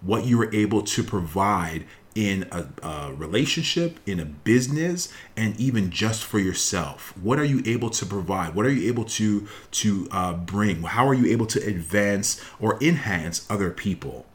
what 0.00 0.26
you 0.26 0.40
are 0.40 0.54
able 0.54 0.82
to 0.82 1.02
provide 1.02 1.86
in 2.18 2.48
a, 2.50 2.66
a, 2.84 3.14
relationship, 3.14 4.00
in 4.04 4.18
a 4.18 4.24
business, 4.24 5.08
and 5.36 5.58
even 5.60 5.88
just 5.88 6.24
for 6.24 6.40
yourself. 6.40 7.16
What 7.16 7.38
are 7.38 7.44
you 7.44 7.62
able 7.64 7.90
to 7.90 8.04
provide? 8.04 8.56
What 8.56 8.66
are 8.66 8.72
you 8.72 8.88
able 8.88 9.04
to 9.04 9.46
to 9.70 10.08
uh, 10.10 10.32
bring? 10.34 10.82
How 10.82 11.06
are 11.06 11.14
you 11.14 11.26
able 11.26 11.46
to 11.46 11.64
advance 11.64 12.44
or 12.58 12.76
enhance 12.82 13.46
other 13.48 13.70
people? 13.70 14.26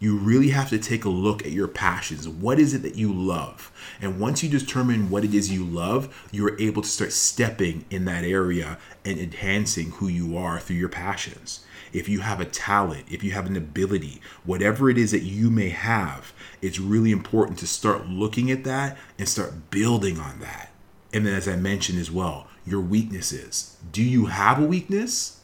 You 0.00 0.16
really 0.16 0.48
have 0.48 0.70
to 0.70 0.78
take 0.78 1.04
a 1.04 1.10
look 1.10 1.42
at 1.42 1.52
your 1.52 1.68
passions. 1.68 2.26
What 2.26 2.58
is 2.58 2.74
it 2.74 2.82
that 2.82 2.96
you 2.96 3.12
love? 3.12 3.70
And 4.00 4.18
once 4.18 4.42
you 4.42 4.48
determine 4.48 5.10
what 5.10 5.24
it 5.24 5.34
is 5.34 5.52
you 5.52 5.64
love, 5.64 6.26
you're 6.32 6.58
able 6.58 6.82
to 6.82 6.88
start 6.88 7.12
stepping 7.12 7.84
in 7.90 8.06
that 8.06 8.24
area 8.24 8.78
and 9.04 9.18
enhancing 9.18 9.92
who 9.92 10.08
you 10.08 10.36
are 10.36 10.58
through 10.58 10.76
your 10.76 10.88
passions 10.88 11.64
if 11.92 12.08
you 12.08 12.20
have 12.20 12.40
a 12.40 12.44
talent, 12.44 13.04
if 13.10 13.22
you 13.22 13.32
have 13.32 13.46
an 13.46 13.56
ability, 13.56 14.20
whatever 14.44 14.90
it 14.90 14.98
is 14.98 15.10
that 15.10 15.22
you 15.22 15.50
may 15.50 15.70
have, 15.70 16.32
it's 16.62 16.78
really 16.78 17.10
important 17.10 17.58
to 17.58 17.66
start 17.66 18.06
looking 18.06 18.50
at 18.50 18.64
that 18.64 18.96
and 19.18 19.28
start 19.28 19.70
building 19.70 20.18
on 20.18 20.40
that. 20.40 20.70
And 21.12 21.26
then, 21.26 21.34
as 21.34 21.48
I 21.48 21.56
mentioned 21.56 21.98
as 21.98 22.10
well, 22.10 22.46
your 22.64 22.80
weaknesses. 22.80 23.76
Do 23.90 24.02
you 24.02 24.26
have 24.26 24.60
a 24.60 24.66
weakness? 24.66 25.40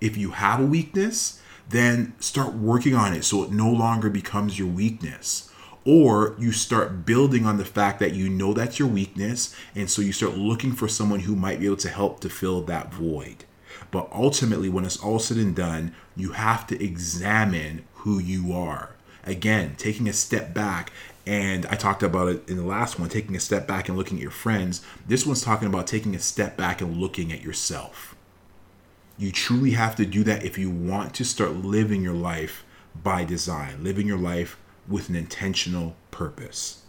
If 0.00 0.16
you 0.16 0.32
have 0.32 0.60
a 0.60 0.66
weakness, 0.66 1.40
then 1.68 2.14
start 2.20 2.54
working 2.54 2.94
on 2.94 3.12
it 3.14 3.24
so 3.24 3.42
it 3.44 3.50
no 3.50 3.70
longer 3.70 4.10
becomes 4.10 4.58
your 4.58 4.68
weakness. 4.68 5.50
Or 5.84 6.34
you 6.38 6.52
start 6.52 7.06
building 7.06 7.46
on 7.46 7.56
the 7.56 7.64
fact 7.64 7.98
that 8.00 8.12
you 8.12 8.28
know 8.28 8.52
that's 8.52 8.78
your 8.78 8.88
weakness, 8.88 9.54
and 9.74 9.88
so 9.88 10.02
you 10.02 10.12
start 10.12 10.36
looking 10.36 10.72
for 10.72 10.86
someone 10.86 11.20
who 11.20 11.34
might 11.34 11.60
be 11.60 11.66
able 11.66 11.76
to 11.76 11.88
help 11.88 12.20
to 12.20 12.28
fill 12.28 12.60
that 12.62 12.92
void. 12.92 13.44
But 13.90 14.08
ultimately, 14.12 14.68
when 14.68 14.84
it's 14.84 14.98
all 14.98 15.18
said 15.18 15.38
and 15.38 15.56
done, 15.56 15.94
you 16.14 16.32
have 16.32 16.66
to 16.66 16.84
examine 16.84 17.84
who 17.94 18.18
you 18.18 18.52
are. 18.52 18.90
Again, 19.24 19.76
taking 19.78 20.08
a 20.08 20.12
step 20.12 20.52
back 20.52 20.92
and 21.28 21.66
I 21.66 21.74
talked 21.74 22.02
about 22.02 22.28
it 22.28 22.48
in 22.48 22.56
the 22.56 22.62
last 22.62 22.98
one, 22.98 23.10
taking 23.10 23.36
a 23.36 23.40
step 23.40 23.66
back 23.66 23.90
and 23.90 23.98
looking 23.98 24.16
at 24.16 24.22
your 24.22 24.30
friends. 24.30 24.80
This 25.06 25.26
one's 25.26 25.42
talking 25.42 25.68
about 25.68 25.86
taking 25.86 26.14
a 26.14 26.18
step 26.18 26.56
back 26.56 26.80
and 26.80 26.96
looking 26.96 27.30
at 27.34 27.42
yourself. 27.42 28.16
You 29.18 29.32
truly 29.32 29.72
have 29.72 29.96
to 29.96 30.06
do 30.06 30.22
that 30.24 30.44
if 30.44 30.56
you 30.56 30.70
want 30.70 31.12
to 31.14 31.24
start 31.24 31.56
living 31.56 32.02
your 32.02 32.14
life 32.14 32.64
by 33.02 33.24
design, 33.24 33.82
living 33.82 34.06
your 34.06 34.18
life 34.18 34.56
with 34.86 35.08
an 35.08 35.16
intentional 35.16 35.96
purpose. 36.12 36.82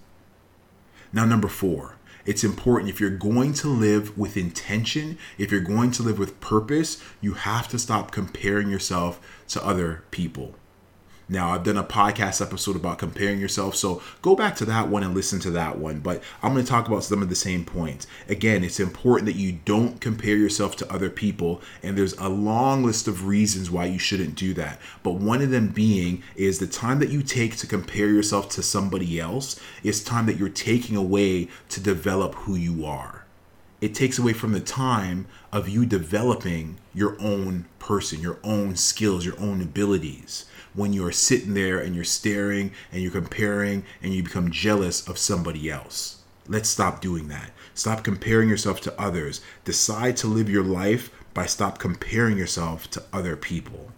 Now, 1.11 1.25
number 1.25 1.47
four, 1.47 1.95
it's 2.25 2.43
important 2.43 2.91
if 2.91 2.99
you're 2.99 3.09
going 3.09 3.53
to 3.53 3.67
live 3.67 4.15
with 4.15 4.37
intention, 4.37 5.17
if 5.39 5.51
you're 5.51 5.59
going 5.59 5.89
to 5.91 6.03
live 6.03 6.19
with 6.19 6.39
purpose, 6.39 7.01
you 7.19 7.33
have 7.33 7.67
to 7.69 7.79
stop 7.79 8.11
comparing 8.11 8.69
yourself 8.69 9.19
to 9.47 9.65
other 9.65 10.03
people. 10.11 10.53
Now, 11.31 11.51
I've 11.51 11.63
done 11.63 11.77
a 11.77 11.83
podcast 11.83 12.41
episode 12.41 12.75
about 12.75 12.97
comparing 12.97 13.39
yourself, 13.39 13.75
so 13.75 14.01
go 14.23 14.35
back 14.35 14.55
to 14.55 14.65
that 14.65 14.87
one 14.89 15.03
and 15.03 15.13
listen 15.13 15.39
to 15.41 15.51
that 15.51 15.77
one. 15.77 15.99
But 15.99 16.23
I'm 16.41 16.53
going 16.53 16.65
to 16.65 16.69
talk 16.69 16.87
about 16.87 17.03
some 17.03 17.21
of 17.21 17.29
the 17.29 17.35
same 17.35 17.65
points. 17.65 18.07
Again, 18.27 18.63
it's 18.63 18.79
important 18.79 19.27
that 19.27 19.35
you 19.35 19.59
don't 19.63 20.01
compare 20.01 20.35
yourself 20.35 20.75
to 20.77 20.91
other 20.91 21.11
people, 21.11 21.61
and 21.83 21.95
there's 21.95 22.13
a 22.13 22.29
long 22.29 22.83
list 22.83 23.07
of 23.07 23.27
reasons 23.27 23.69
why 23.69 23.85
you 23.85 23.99
shouldn't 23.99 24.33
do 24.33 24.55
that. 24.55 24.79
But 25.03 25.17
one 25.17 25.43
of 25.43 25.51
them 25.51 25.67
being 25.67 26.23
is 26.35 26.57
the 26.57 26.65
time 26.65 26.97
that 26.97 27.11
you 27.11 27.21
take 27.21 27.57
to 27.57 27.67
compare 27.67 28.07
yourself 28.07 28.49
to 28.49 28.63
somebody 28.63 29.19
else 29.19 29.59
is 29.83 30.03
time 30.03 30.25
that 30.25 30.37
you're 30.37 30.49
taking 30.49 30.95
away 30.95 31.47
to 31.69 31.79
develop 31.79 32.33
who 32.33 32.55
you 32.55 32.83
are. 32.87 33.25
It 33.81 33.93
takes 33.93 34.17
away 34.17 34.33
from 34.33 34.53
the 34.53 34.59
time 34.59 35.27
of 35.53 35.69
you 35.69 35.85
developing 35.85 36.79
your 36.93 37.15
own 37.21 37.65
person, 37.77 38.19
your 38.19 38.39
own 38.43 38.75
skills, 38.75 39.25
your 39.25 39.39
own 39.39 39.61
abilities 39.61 40.45
when 40.73 40.93
you're 40.93 41.11
sitting 41.11 41.53
there 41.53 41.79
and 41.79 41.95
you're 41.95 42.03
staring 42.03 42.71
and 42.91 43.01
you're 43.01 43.11
comparing 43.11 43.83
and 44.01 44.13
you 44.13 44.23
become 44.23 44.51
jealous 44.51 45.07
of 45.07 45.17
somebody 45.17 45.69
else. 45.69 46.21
Let's 46.47 46.69
stop 46.69 47.01
doing 47.01 47.27
that. 47.27 47.51
Stop 47.73 48.03
comparing 48.03 48.49
yourself 48.49 48.81
to 48.81 49.01
others. 49.01 49.41
Decide 49.65 50.17
to 50.17 50.27
live 50.27 50.49
your 50.49 50.63
life 50.63 51.11
by 51.33 51.45
stop 51.45 51.77
comparing 51.77 52.37
yourself 52.37 52.89
to 52.91 53.03
other 53.13 53.35
people. 53.35 53.91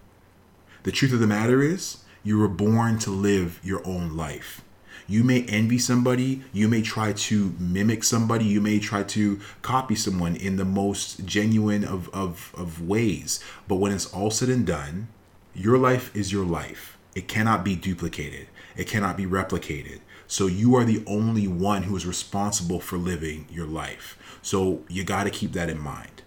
The 0.84 0.92
truth 0.92 1.14
of 1.14 1.20
the 1.20 1.28
matter 1.28 1.62
is, 1.62 2.04
you 2.24 2.38
were 2.38 2.48
born 2.48 3.00
to 3.00 3.10
live 3.10 3.60
your 3.64 3.86
own 3.88 4.16
life. 4.16 4.62
You 5.08 5.24
may 5.24 5.44
envy 5.44 5.78
somebody, 5.78 6.44
you 6.54 6.68
may 6.68 6.82
try 6.82 7.14
to 7.14 7.56
mimic 7.60 8.04
somebody, 8.04 8.46
you 8.46 8.62
may 8.62 8.80
try 8.80 9.04
to 9.04 9.40
copy 9.62 9.96
someone 9.96 10.36
in 10.36 10.58
the 10.58 10.66
most 10.66 11.26
genuine 11.26 11.84
of, 11.84 12.10
of, 12.14 12.54
of 12.58 12.88
ways. 12.88 13.44
But 13.68 13.76
when 13.78 13.92
it's 13.92 14.12
all 14.14 14.32
said 14.32 14.50
and 14.50 14.66
done, 14.66 15.08
your 15.54 15.78
life 15.78 16.16
is 16.16 16.32
your 16.32 16.46
life. 16.46 16.98
It 17.16 17.28
cannot 17.28 17.66
be 17.66 17.76
duplicated, 17.76 18.48
it 18.76 18.88
cannot 18.88 19.18
be 19.18 19.26
replicated. 19.26 20.00
So 20.28 20.48
you 20.48 20.76
are 20.76 20.86
the 20.86 21.04
only 21.06 21.46
one 21.46 21.84
who 21.84 21.96
is 21.98 22.06
responsible 22.06 22.80
for 22.80 22.98
living 22.98 23.48
your 23.52 23.66
life. 23.66 24.18
So 24.42 24.84
you 24.88 25.04
got 25.04 25.26
to 25.26 25.30
keep 25.30 25.52
that 25.54 25.70
in 25.70 25.78
mind. 25.78 26.22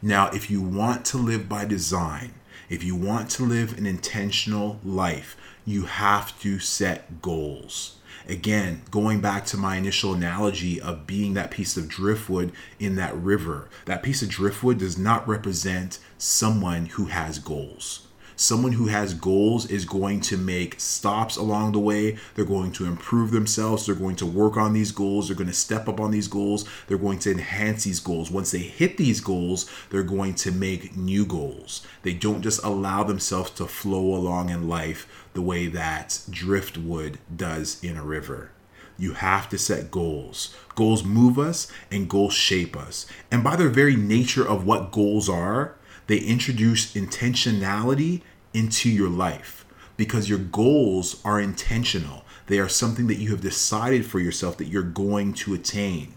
Now, 0.00 0.28
if 0.30 0.50
you 0.50 0.60
want 0.60 1.04
to 1.06 1.18
live 1.18 1.48
by 1.48 1.64
design, 1.64 2.34
if 2.68 2.82
you 2.82 2.96
want 2.96 3.30
to 3.32 3.44
live 3.44 3.78
an 3.78 3.86
intentional 3.86 4.80
life, 4.84 5.36
you 5.64 5.84
have 5.84 6.36
to 6.40 6.58
set 6.58 7.22
goals. 7.22 7.98
Again, 8.28 8.82
going 8.90 9.20
back 9.20 9.46
to 9.46 9.56
my 9.56 9.76
initial 9.76 10.14
analogy 10.14 10.80
of 10.80 11.06
being 11.06 11.34
that 11.34 11.50
piece 11.50 11.76
of 11.76 11.88
driftwood 11.88 12.52
in 12.78 12.96
that 12.96 13.16
river, 13.16 13.68
that 13.86 14.02
piece 14.02 14.22
of 14.22 14.28
driftwood 14.28 14.78
does 14.78 14.98
not 14.98 15.26
represent 15.26 15.98
someone 16.22 16.86
who 16.86 17.06
has 17.06 17.40
goals. 17.40 18.06
Someone 18.36 18.70
who 18.70 18.86
has 18.86 19.12
goals 19.12 19.68
is 19.68 19.84
going 19.84 20.20
to 20.20 20.36
make 20.36 20.78
stops 20.78 21.36
along 21.36 21.72
the 21.72 21.80
way. 21.80 22.16
They're 22.34 22.44
going 22.44 22.70
to 22.72 22.86
improve 22.86 23.32
themselves. 23.32 23.84
They're 23.84 23.96
going 23.96 24.14
to 24.16 24.26
work 24.26 24.56
on 24.56 24.72
these 24.72 24.92
goals. 24.92 25.26
They're 25.26 25.36
going 25.36 25.50
to 25.50 25.52
step 25.52 25.88
up 25.88 25.98
on 25.98 26.12
these 26.12 26.28
goals. 26.28 26.64
They're 26.86 26.96
going 26.96 27.18
to 27.20 27.32
enhance 27.32 27.82
these 27.82 27.98
goals. 27.98 28.30
Once 28.30 28.52
they 28.52 28.58
hit 28.58 28.98
these 28.98 29.20
goals, 29.20 29.68
they're 29.90 30.04
going 30.04 30.34
to 30.36 30.52
make 30.52 30.96
new 30.96 31.26
goals. 31.26 31.84
They 32.04 32.14
don't 32.14 32.42
just 32.42 32.62
allow 32.62 33.02
themselves 33.02 33.50
to 33.52 33.66
flow 33.66 34.14
along 34.14 34.48
in 34.48 34.68
life 34.68 35.26
the 35.34 35.42
way 35.42 35.66
that 35.66 36.20
driftwood 36.30 37.18
does 37.34 37.82
in 37.82 37.96
a 37.96 38.04
river. 38.04 38.52
You 38.96 39.14
have 39.14 39.48
to 39.48 39.58
set 39.58 39.90
goals. 39.90 40.54
Goals 40.76 41.02
move 41.02 41.36
us 41.36 41.66
and 41.90 42.08
goals 42.08 42.34
shape 42.34 42.76
us. 42.76 43.06
And 43.32 43.42
by 43.42 43.56
their 43.56 43.70
very 43.70 43.96
nature 43.96 44.46
of 44.46 44.64
what 44.64 44.92
goals 44.92 45.28
are, 45.28 45.74
they 46.06 46.18
introduce 46.18 46.94
intentionality 46.94 48.22
into 48.52 48.90
your 48.90 49.08
life 49.08 49.64
because 49.96 50.28
your 50.28 50.38
goals 50.38 51.20
are 51.24 51.40
intentional. 51.40 52.24
They 52.46 52.58
are 52.58 52.68
something 52.68 53.06
that 53.06 53.18
you 53.18 53.30
have 53.30 53.40
decided 53.40 54.04
for 54.04 54.18
yourself 54.18 54.56
that 54.58 54.66
you're 54.66 54.82
going 54.82 55.32
to 55.34 55.54
attain. 55.54 56.14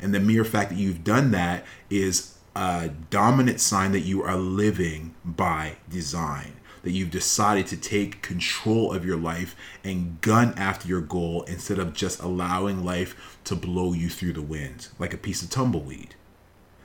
And 0.00 0.14
the 0.14 0.20
mere 0.20 0.44
fact 0.44 0.70
that 0.70 0.78
you've 0.78 1.04
done 1.04 1.30
that 1.32 1.64
is 1.88 2.38
a 2.56 2.90
dominant 3.10 3.60
sign 3.60 3.92
that 3.92 4.00
you 4.00 4.22
are 4.22 4.36
living 4.36 5.14
by 5.24 5.76
design, 5.88 6.54
that 6.82 6.90
you've 6.90 7.10
decided 7.10 7.66
to 7.68 7.76
take 7.76 8.22
control 8.22 8.92
of 8.92 9.04
your 9.04 9.16
life 9.16 9.54
and 9.84 10.20
gun 10.20 10.54
after 10.56 10.88
your 10.88 11.00
goal 11.00 11.42
instead 11.44 11.78
of 11.78 11.94
just 11.94 12.20
allowing 12.20 12.84
life 12.84 13.38
to 13.44 13.54
blow 13.54 13.92
you 13.92 14.08
through 14.08 14.32
the 14.32 14.42
wind 14.42 14.88
like 14.98 15.14
a 15.14 15.18
piece 15.18 15.42
of 15.42 15.50
tumbleweed. 15.50 16.14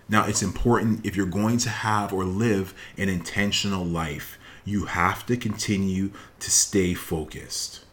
Now, 0.07 0.25
it's 0.27 0.43
important 0.43 1.05
if 1.05 1.15
you're 1.15 1.25
going 1.25 1.57
to 1.59 1.69
have 1.69 2.13
or 2.13 2.23
live 2.23 2.73
an 2.97 3.09
intentional 3.09 3.83
life 3.83 4.37
you 4.65 4.85
have 4.85 5.25
to 5.27 5.37
continue 5.37 6.11
to 6.39 6.51
stay 6.51 6.95
focused. 6.95 7.85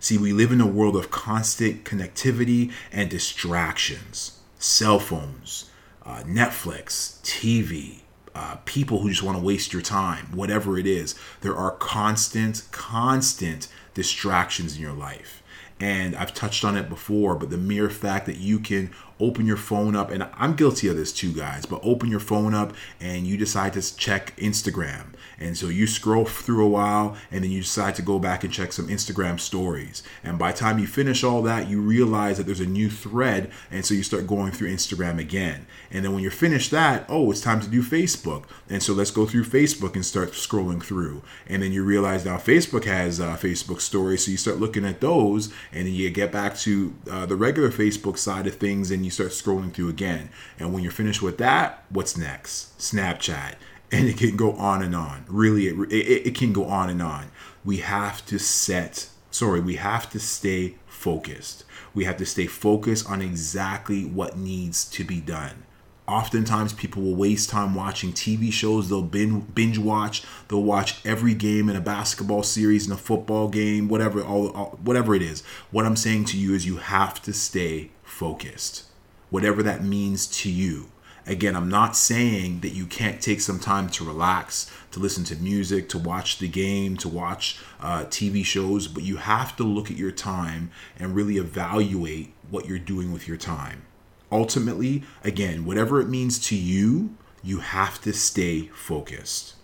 See, 0.00 0.18
we 0.18 0.32
live 0.32 0.52
in 0.52 0.60
a 0.60 0.66
world 0.66 0.96
of 0.96 1.10
constant 1.10 1.84
connectivity 1.84 2.72
and 2.92 3.08
distractions 3.08 4.32
cell 4.58 4.98
phones, 4.98 5.70
uh, 6.04 6.22
Netflix, 6.26 7.20
TV, 7.20 8.00
uh, 8.34 8.56
people 8.64 9.00
who 9.00 9.10
just 9.10 9.22
want 9.22 9.36
to 9.36 9.44
waste 9.44 9.72
your 9.72 9.82
time, 9.82 10.26
whatever 10.34 10.78
it 10.78 10.86
is. 10.86 11.14
There 11.42 11.54
are 11.54 11.72
constant, 11.72 12.62
constant 12.72 13.68
distractions 13.92 14.74
in 14.74 14.82
your 14.82 14.94
life. 14.94 15.42
And 15.78 16.16
I've 16.16 16.32
touched 16.32 16.64
on 16.64 16.76
it 16.76 16.88
before, 16.88 17.34
but 17.34 17.50
the 17.50 17.58
mere 17.58 17.90
fact 17.90 18.24
that 18.26 18.38
you 18.38 18.58
can 18.58 18.90
open 19.20 19.44
your 19.46 19.58
phone 19.58 19.94
up, 19.94 20.10
and 20.10 20.26
I'm 20.34 20.56
guilty 20.56 20.88
of 20.88 20.96
this 20.96 21.12
too, 21.12 21.32
guys, 21.32 21.66
but 21.66 21.80
open 21.82 22.10
your 22.10 22.20
phone 22.20 22.54
up 22.54 22.72
and 22.98 23.26
you 23.26 23.36
decide 23.36 23.74
to 23.74 23.96
check 23.96 24.34
Instagram. 24.38 25.08
And 25.38 25.56
so 25.56 25.68
you 25.68 25.86
scroll 25.86 26.24
through 26.24 26.64
a 26.64 26.68
while 26.68 27.16
and 27.30 27.44
then 27.44 27.50
you 27.50 27.62
decide 27.62 27.94
to 27.96 28.02
go 28.02 28.18
back 28.18 28.44
and 28.44 28.52
check 28.52 28.72
some 28.72 28.88
Instagram 28.88 29.38
stories. 29.38 30.02
And 30.24 30.38
by 30.38 30.52
the 30.52 30.58
time 30.58 30.78
you 30.78 30.86
finish 30.86 31.22
all 31.22 31.42
that, 31.42 31.68
you 31.68 31.80
realize 31.80 32.38
that 32.38 32.44
there's 32.44 32.60
a 32.60 32.66
new 32.66 32.88
thread. 32.90 33.50
And 33.70 33.84
so 33.84 33.94
you 33.94 34.02
start 34.02 34.26
going 34.26 34.52
through 34.52 34.72
Instagram 34.72 35.18
again. 35.18 35.66
And 35.90 36.04
then 36.04 36.12
when 36.12 36.22
you're 36.22 36.30
finished 36.30 36.70
that, 36.70 37.04
oh, 37.08 37.30
it's 37.30 37.40
time 37.40 37.60
to 37.60 37.68
do 37.68 37.82
Facebook. 37.82 38.44
And 38.68 38.82
so 38.82 38.92
let's 38.92 39.10
go 39.10 39.26
through 39.26 39.44
Facebook 39.44 39.94
and 39.94 40.04
start 40.04 40.32
scrolling 40.32 40.82
through. 40.82 41.22
And 41.46 41.62
then 41.62 41.72
you 41.72 41.84
realize 41.84 42.24
now 42.24 42.36
Facebook 42.38 42.84
has 42.84 43.20
uh, 43.20 43.36
Facebook 43.36 43.80
stories. 43.80 44.24
So 44.24 44.30
you 44.30 44.36
start 44.36 44.58
looking 44.58 44.84
at 44.84 45.00
those 45.00 45.52
and 45.72 45.86
then 45.86 45.94
you 45.94 46.10
get 46.10 46.32
back 46.32 46.56
to 46.58 46.94
uh, 47.10 47.26
the 47.26 47.36
regular 47.36 47.70
Facebook 47.70 48.18
side 48.18 48.46
of 48.46 48.56
things 48.56 48.90
and 48.90 49.04
you 49.04 49.10
start 49.10 49.30
scrolling 49.30 49.72
through 49.72 49.88
again. 49.88 50.30
And 50.58 50.72
when 50.72 50.82
you're 50.82 50.92
finished 50.92 51.22
with 51.22 51.38
that, 51.38 51.84
what's 51.90 52.16
next? 52.16 52.78
Snapchat. 52.78 53.54
And 53.92 54.08
it 54.08 54.16
can 54.16 54.36
go 54.36 54.52
on 54.52 54.82
and 54.82 54.94
on. 54.94 55.24
Really, 55.28 55.68
it, 55.68 55.92
it, 55.92 56.28
it 56.28 56.34
can 56.34 56.52
go 56.52 56.64
on 56.64 56.90
and 56.90 57.00
on. 57.00 57.30
We 57.64 57.78
have 57.78 58.24
to 58.26 58.38
set, 58.38 59.08
sorry, 59.30 59.60
we 59.60 59.76
have 59.76 60.10
to 60.10 60.18
stay 60.18 60.76
focused. 60.86 61.64
We 61.94 62.04
have 62.04 62.16
to 62.18 62.26
stay 62.26 62.46
focused 62.46 63.08
on 63.08 63.22
exactly 63.22 64.04
what 64.04 64.36
needs 64.36 64.84
to 64.90 65.04
be 65.04 65.20
done. 65.20 65.64
Oftentimes, 66.08 66.72
people 66.72 67.02
will 67.02 67.16
waste 67.16 67.50
time 67.50 67.74
watching 67.74 68.12
TV 68.12 68.52
shows. 68.52 68.88
They'll 68.88 69.02
binge 69.02 69.78
watch. 69.78 70.22
They'll 70.46 70.62
watch 70.62 71.04
every 71.04 71.34
game 71.34 71.68
in 71.68 71.74
a 71.74 71.80
basketball 71.80 72.44
series, 72.44 72.86
in 72.86 72.92
a 72.92 72.96
football 72.96 73.48
game, 73.48 73.88
whatever, 73.88 74.22
all, 74.22 74.50
all, 74.50 74.78
whatever 74.82 75.16
it 75.16 75.22
is. 75.22 75.42
What 75.72 75.84
I'm 75.84 75.96
saying 75.96 76.26
to 76.26 76.38
you 76.38 76.54
is, 76.54 76.64
you 76.64 76.76
have 76.76 77.20
to 77.22 77.32
stay 77.32 77.90
focused 78.04 78.84
whatever 79.30 79.62
that 79.62 79.84
means 79.84 80.26
to 80.26 80.50
you. 80.50 80.90
Again, 81.26 81.56
I'm 81.56 81.68
not 81.68 81.96
saying 81.96 82.60
that 82.60 82.72
you 82.72 82.86
can't 82.86 83.20
take 83.20 83.40
some 83.40 83.58
time 83.58 83.88
to 83.90 84.04
relax, 84.04 84.70
to 84.92 85.00
listen 85.00 85.24
to 85.24 85.36
music, 85.36 85.88
to 85.88 85.98
watch 85.98 86.38
the 86.38 86.46
game, 86.46 86.96
to 86.98 87.08
watch 87.08 87.58
uh, 87.80 88.04
TV 88.04 88.44
shows, 88.44 88.86
but 88.86 89.02
you 89.02 89.16
have 89.16 89.56
to 89.56 89.64
look 89.64 89.90
at 89.90 89.96
your 89.96 90.12
time 90.12 90.70
and 90.98 91.16
really 91.16 91.36
evaluate 91.36 92.32
what 92.48 92.66
you're 92.66 92.78
doing 92.78 93.12
with 93.12 93.26
your 93.26 93.36
time. 93.36 93.82
Ultimately, 94.30 95.02
again, 95.24 95.64
whatever 95.64 96.00
it 96.00 96.08
means 96.08 96.38
to 96.46 96.56
you, 96.56 97.16
you 97.42 97.58
have 97.58 98.00
to 98.02 98.12
stay 98.12 98.70
focused. 98.74 99.54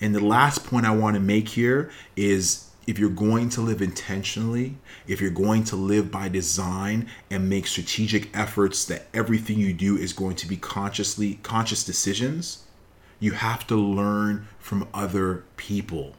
And 0.00 0.14
the 0.14 0.24
last 0.24 0.66
point 0.66 0.84
I 0.84 0.94
want 0.94 1.14
to 1.14 1.20
make 1.20 1.48
here 1.48 1.90
is 2.14 2.63
if 2.86 2.98
you're 2.98 3.10
going 3.10 3.48
to 3.50 3.60
live 3.60 3.80
intentionally, 3.80 4.76
if 5.06 5.20
you're 5.20 5.30
going 5.30 5.64
to 5.64 5.76
live 5.76 6.10
by 6.10 6.28
design 6.28 7.08
and 7.30 7.48
make 7.48 7.66
strategic 7.66 8.36
efforts 8.36 8.84
that 8.84 9.06
everything 9.14 9.58
you 9.58 9.72
do 9.72 9.96
is 9.96 10.12
going 10.12 10.36
to 10.36 10.46
be 10.46 10.56
consciously 10.56 11.38
conscious 11.42 11.84
decisions, 11.84 12.64
you 13.20 13.32
have 13.32 13.66
to 13.66 13.76
learn 13.76 14.46
from 14.58 14.88
other 14.92 15.44
people. 15.56 16.14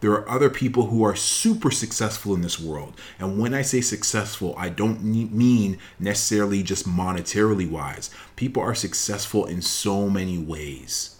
There 0.00 0.10
are 0.10 0.28
other 0.28 0.50
people 0.50 0.86
who 0.86 1.04
are 1.04 1.14
super 1.14 1.70
successful 1.70 2.34
in 2.34 2.40
this 2.40 2.58
world. 2.58 2.94
And 3.20 3.38
when 3.38 3.54
I 3.54 3.62
say 3.62 3.80
successful, 3.80 4.52
I 4.58 4.68
don't 4.68 5.02
mean 5.04 5.78
necessarily 6.00 6.64
just 6.64 6.88
monetarily 6.88 7.70
wise. 7.70 8.10
People 8.34 8.64
are 8.64 8.74
successful 8.74 9.46
in 9.46 9.62
so 9.62 10.10
many 10.10 10.38
ways. 10.38 11.16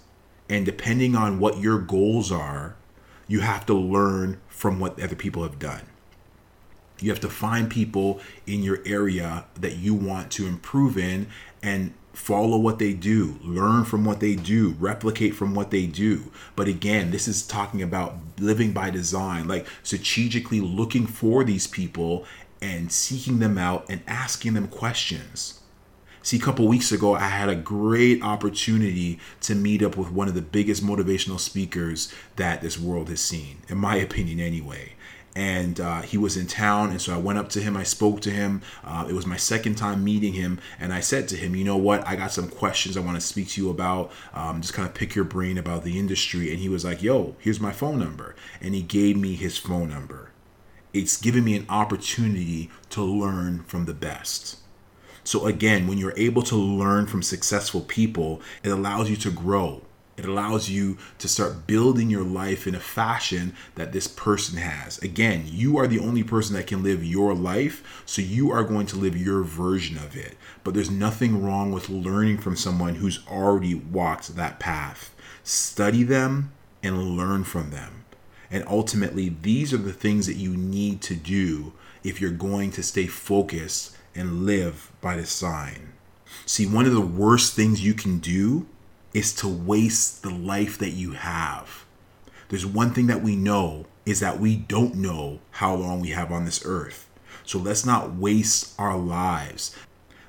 And 0.49 0.67
depending 0.67 1.15
on 1.15 1.39
what 1.39 1.61
your 1.61 1.79
goals 1.79 2.33
are, 2.33 2.75
you 3.29 3.41
have 3.41 3.67
to 3.67 3.75
learn 3.75 4.41
from 4.49 4.81
what 4.81 5.01
other 5.01 5.17
people 5.17 5.43
have 5.43 5.59
done. 5.59 5.83
You 7.01 7.11
have 7.11 7.21
to 7.21 7.29
find 7.29 7.71
people 7.71 8.21
in 8.47 8.63
your 8.63 8.81
area 8.87 9.47
that 9.59 9.77
you 9.77 9.95
want 9.95 10.31
to 10.33 10.47
improve 10.47 10.97
in 10.97 11.27
and 11.63 11.95
follow 12.13 12.59
what 12.59 12.79
they 12.79 12.93
do, 12.93 13.39
learn 13.43 13.85
from 13.85 14.05
what 14.05 14.21
they 14.21 14.35
do, 14.35 14.77
replicate 14.79 15.35
from 15.35 15.55
what 15.55 15.71
they 15.71 15.87
do. 15.87 16.31
But 16.55 16.69
again, 16.69 17.11
this 17.11 17.27
is 17.27 17.47
talking 17.47 17.83
about 17.83 18.17
living 18.39 18.73
by 18.73 18.91
design, 18.91 19.49
like 19.49 19.67
strategically 19.83 20.61
looking 20.61 21.07
for 21.07 21.43
these 21.43 21.67
people 21.67 22.25
and 22.61 22.93
seeking 22.93 23.39
them 23.39 23.59
out 23.59 23.87
and 23.89 24.03
asking 24.07 24.55
them 24.55 24.69
questions. 24.69 25.62
See, 26.25 26.37
a 26.37 26.41
couple 26.41 26.69
weeks 26.69 26.93
ago, 26.93 27.17
I 27.17 27.23
had 27.29 27.49
a 27.49 27.57
great 27.57 28.23
opportunity 28.23 29.19
to 29.41 29.57
meet 29.57 29.83
up 29.83 29.97
with 29.97 30.13
one 30.13 30.29
of 30.29 30.35
the 30.35 30.41
biggest 30.41 30.85
motivational 30.85 31.41
speakers 31.41 32.13
that 32.37 32.61
this 32.61 32.79
world 32.79 33.09
has 33.09 33.21
seen, 33.21 33.59
in 33.69 33.79
my 33.79 33.97
opinion, 33.97 34.39
anyway. 34.39 34.93
And 35.35 35.81
uh, 35.81 36.03
he 36.03 36.17
was 36.17 36.37
in 36.37 36.47
town, 36.47 36.91
and 36.91 37.03
so 37.03 37.13
I 37.13 37.17
went 37.17 37.41
up 37.41 37.49
to 37.51 37.61
him. 37.61 37.77
I 37.77 37.83
spoke 37.83 38.21
to 38.21 38.31
him. 38.31 38.63
Uh, 38.85 39.07
it 39.09 39.15
was 39.15 39.27
my 39.27 39.37
second 39.37 39.75
time 39.75 40.05
meeting 40.05 40.35
him, 40.35 40.61
and 40.79 40.93
I 40.93 41.01
said 41.01 41.27
to 41.29 41.37
him, 41.37 41.57
"You 41.57 41.65
know 41.65 41.77
what? 41.77 42.07
I 42.07 42.15
got 42.15 42.31
some 42.31 42.49
questions 42.49 42.97
I 42.97 43.01
want 43.01 43.17
to 43.17 43.21
speak 43.21 43.49
to 43.49 43.61
you 43.61 43.71
about. 43.71 44.13
Um, 44.33 44.61
just 44.61 44.75
kind 44.75 44.87
of 44.87 44.95
pick 44.95 45.17
your 45.17 45.25
brain 45.25 45.59
about 45.59 45.83
the 45.83 45.99
industry." 45.99 46.53
And 46.53 46.61
he 46.61 46.69
was 46.69 46.85
like, 46.85 47.03
"Yo, 47.03 47.35
here's 47.41 47.61
my 47.61 47.73
phone 47.73 47.99
number," 47.99 48.37
and 48.61 48.75
he 48.75 48.83
gave 48.83 49.17
me 49.17 49.35
his 49.35 49.59
phone 49.59 49.89
number. 49.89 50.31
It's 50.93 51.17
given 51.17 51.43
me 51.43 51.57
an 51.57 51.67
opportunity 51.69 52.71
to 52.91 53.03
learn 53.03 53.65
from 53.65 53.87
the 53.87 53.95
best 53.95 54.62
So, 55.25 55.47
again, 55.47 55.87
when 55.87 55.99
you're 55.99 56.17
able 56.17 56.43
to 56.43 56.57
learn 56.57 57.07
from 57.07 57.23
successful 57.23 57.83
people, 57.83 58.41
it 58.63 58.71
allows 58.71 59.09
you 59.09 59.17
to 59.17 59.31
grow. 59.31 59.83
It 60.17 60.27
allows 60.27 60.69
you 60.69 60.99
to 61.19 61.29
start 61.29 61.67
building 61.67 62.11
your 62.11 62.25
life 62.25 62.67
in 62.67 62.75
a 62.75 62.81
fashion 62.81 63.55
that 63.77 63.93
this 63.93 64.07
person 64.07 64.59
has. 64.59 64.99
Again, 64.99 65.45
you 65.47 65.79
are 65.79 65.87
the 65.87 66.01
only 66.01 66.23
person 66.23 66.55
that 66.55 66.67
can 66.67 66.83
live 66.83 67.05
your 67.05 67.35
life, 67.35 68.03
so 68.05 68.21
you 68.21 68.51
are 68.51 68.63
going 68.63 68.87
to 68.87 68.97
live 68.97 69.17
your 69.17 69.43
version 69.43 69.97
of 69.97 70.17
it. 70.17 70.37
But 70.65 70.75
there's 70.75 70.91
nothing 70.91 71.43
wrong 71.43 71.73
with 71.73 71.89
learning 71.89 72.39
from 72.39 72.57
someone 72.57 72.97
who's 72.97 73.27
already 73.27 73.75
walked 73.75 74.37
that 74.37 74.61
path. 74.61 75.15
Study 75.45 76.03
them 76.03 76.53
and 76.83 77.17
learn 77.17 77.45
from 77.45 77.71
them. 77.71 78.05
And 78.51 78.65
ultimately, 78.67 79.35
these 79.41 79.73
are 79.73 79.79
the 79.79 79.95
things 79.95 80.27
that 80.27 80.37
you 80.37 80.55
need 80.55 81.01
to 81.03 81.15
do 81.15 81.73
if 82.05 82.21
you're 82.21 82.31
going 82.31 82.71
to 82.73 82.83
stay 82.83 83.07
focused 83.07 83.97
and 84.15 84.45
live 84.47 84.93
by 85.01 85.17
the 85.17 85.27
sign. 85.27 85.93
See, 86.47 86.67
one 86.67 86.87
of 86.87 86.93
the 86.93 87.01
worst 87.01 87.55
things 87.55 87.85
you 87.85 87.95
can 87.95 88.19
do 88.19 88.67
is 89.15 89.35
to 89.37 89.49
waste 89.49 90.23
the 90.23 90.31
life 90.31 90.79
that 90.79 90.91
you 90.91 91.13
have. 91.13 91.85
There's 92.49 92.67
one 92.67 92.93
thing 92.93 93.07
that 93.07 93.23
we 93.23 93.37
know 93.37 93.87
is 94.05 94.21
that 94.21 94.41
we 94.41 94.57
don't 94.57 94.97
know 94.97 95.41
how 95.53 95.75
long 95.75 96.01
we 96.01 96.11
have 96.11 96.33
on 96.33 96.45
this 96.45 96.63
earth. 96.65 97.09
So 97.45 97.59
let's 97.59 97.85
not 97.85 98.15
waste 98.15 98.75
our 98.79 98.97
lives. 98.97 99.77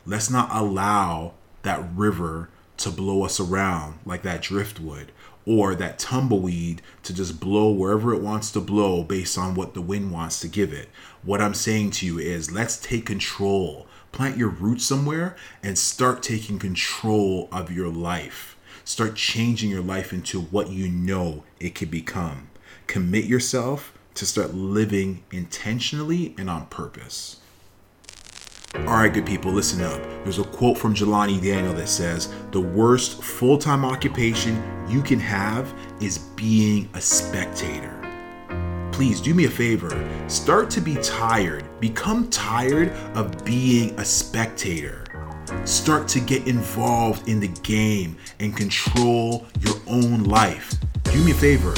Let's 0.05 0.29
not 0.29 0.49
allow 0.51 1.33
that 1.63 1.83
river 1.95 2.49
to 2.77 2.89
blow 2.89 3.23
us 3.23 3.39
around 3.39 3.99
like 4.05 4.23
that 4.23 4.41
driftwood 4.41 5.11
or 5.45 5.75
that 5.75 5.99
tumbleweed 5.99 6.81
to 7.03 7.13
just 7.13 7.39
blow 7.39 7.71
wherever 7.71 8.13
it 8.13 8.21
wants 8.21 8.51
to 8.51 8.59
blow 8.59 9.03
based 9.03 9.37
on 9.37 9.55
what 9.55 9.73
the 9.73 9.81
wind 9.81 10.11
wants 10.11 10.39
to 10.39 10.47
give 10.47 10.71
it. 10.71 10.89
What 11.23 11.41
I'm 11.41 11.53
saying 11.53 11.91
to 11.91 12.05
you 12.05 12.19
is 12.19 12.51
let's 12.51 12.77
take 12.77 13.05
control. 13.05 13.87
Plant 14.11 14.37
your 14.37 14.49
roots 14.49 14.83
somewhere 14.83 15.37
and 15.63 15.77
start 15.77 16.21
taking 16.21 16.59
control 16.59 17.47
of 17.49 17.71
your 17.71 17.87
life. 17.87 18.57
Start 18.83 19.15
changing 19.15 19.69
your 19.69 19.81
life 19.81 20.11
into 20.11 20.41
what 20.41 20.69
you 20.69 20.89
know 20.89 21.43
it 21.61 21.75
could 21.75 21.89
become. 21.89 22.49
Commit 22.87 23.23
yourself 23.23 23.93
to 24.15 24.25
start 24.25 24.53
living 24.53 25.23
intentionally 25.31 26.35
and 26.37 26.49
on 26.49 26.65
purpose. 26.65 27.37
All 28.75 28.95
right, 28.95 29.13
good 29.13 29.25
people, 29.25 29.51
listen 29.53 29.81
up. 29.81 30.01
There's 30.23 30.39
a 30.39 30.43
quote 30.43 30.77
from 30.77 30.93
Jelani 30.93 31.41
Daniel 31.41 31.73
that 31.75 31.87
says, 31.87 32.33
The 32.51 32.59
worst 32.59 33.23
full 33.23 33.57
time 33.57 33.85
occupation 33.85 34.61
you 34.89 35.01
can 35.01 35.19
have 35.19 35.73
is 36.01 36.17
being 36.17 36.89
a 36.93 36.99
spectator. 36.99 38.02
Please 38.93 39.19
do 39.19 39.33
me 39.33 39.45
a 39.45 39.49
favor. 39.49 39.89
Start 40.27 40.69
to 40.69 40.79
be 40.79 40.95
tired. 40.97 41.65
Become 41.79 42.29
tired 42.29 42.91
of 43.15 43.43
being 43.43 43.99
a 43.99 44.05
spectator. 44.05 45.03
Start 45.65 46.07
to 46.09 46.19
get 46.19 46.47
involved 46.47 47.27
in 47.27 47.39
the 47.39 47.47
game 47.63 48.15
and 48.39 48.55
control 48.55 49.47
your 49.61 49.77
own 49.87 50.25
life. 50.25 50.75
Do 51.05 51.23
me 51.23 51.31
a 51.31 51.33
favor. 51.33 51.73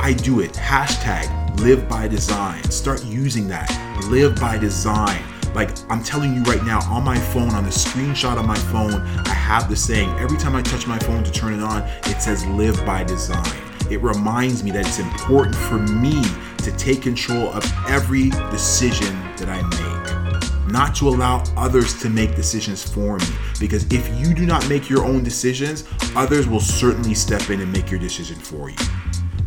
I 0.00 0.12
do 0.12 0.40
it. 0.40 0.54
Hashtag 0.54 1.60
live 1.60 1.88
by 1.88 2.08
design. 2.08 2.64
Start 2.64 3.04
using 3.04 3.46
that. 3.46 3.70
Live 4.10 4.34
by 4.40 4.58
design. 4.58 5.22
Like 5.54 5.70
I'm 5.88 6.02
telling 6.02 6.34
you 6.34 6.42
right 6.42 6.64
now, 6.64 6.80
on 6.90 7.04
my 7.04 7.16
phone, 7.16 7.50
on 7.50 7.62
the 7.62 7.70
screenshot 7.70 8.38
on 8.38 8.46
my 8.46 8.58
phone, 8.58 8.94
I 9.24 9.34
have 9.34 9.70
the 9.70 9.76
saying 9.76 10.10
every 10.18 10.36
time 10.36 10.56
I 10.56 10.62
touch 10.62 10.88
my 10.88 10.98
phone 10.98 11.22
to 11.22 11.30
turn 11.30 11.54
it 11.54 11.62
on, 11.62 11.82
it 12.10 12.20
says 12.20 12.44
live 12.46 12.84
by 12.84 13.04
design. 13.04 13.62
It 13.88 14.02
reminds 14.02 14.64
me 14.64 14.72
that 14.72 14.84
it's 14.84 14.98
important 14.98 15.54
for 15.54 15.78
me 15.78 16.24
to 16.66 16.72
take 16.72 17.00
control 17.00 17.52
of 17.52 17.64
every 17.86 18.30
decision 18.50 19.14
that 19.36 19.48
I 19.48 19.62
make. 19.62 20.72
Not 20.72 20.96
to 20.96 21.08
allow 21.08 21.44
others 21.56 21.94
to 22.02 22.10
make 22.10 22.34
decisions 22.34 22.82
for 22.82 23.18
me. 23.18 23.26
Because 23.60 23.84
if 23.92 24.08
you 24.18 24.34
do 24.34 24.44
not 24.44 24.68
make 24.68 24.90
your 24.90 25.04
own 25.04 25.22
decisions, 25.22 25.84
others 26.16 26.48
will 26.48 26.58
certainly 26.58 27.14
step 27.14 27.50
in 27.50 27.60
and 27.60 27.72
make 27.72 27.88
your 27.88 28.00
decision 28.00 28.34
for 28.34 28.68
you. 28.68 28.76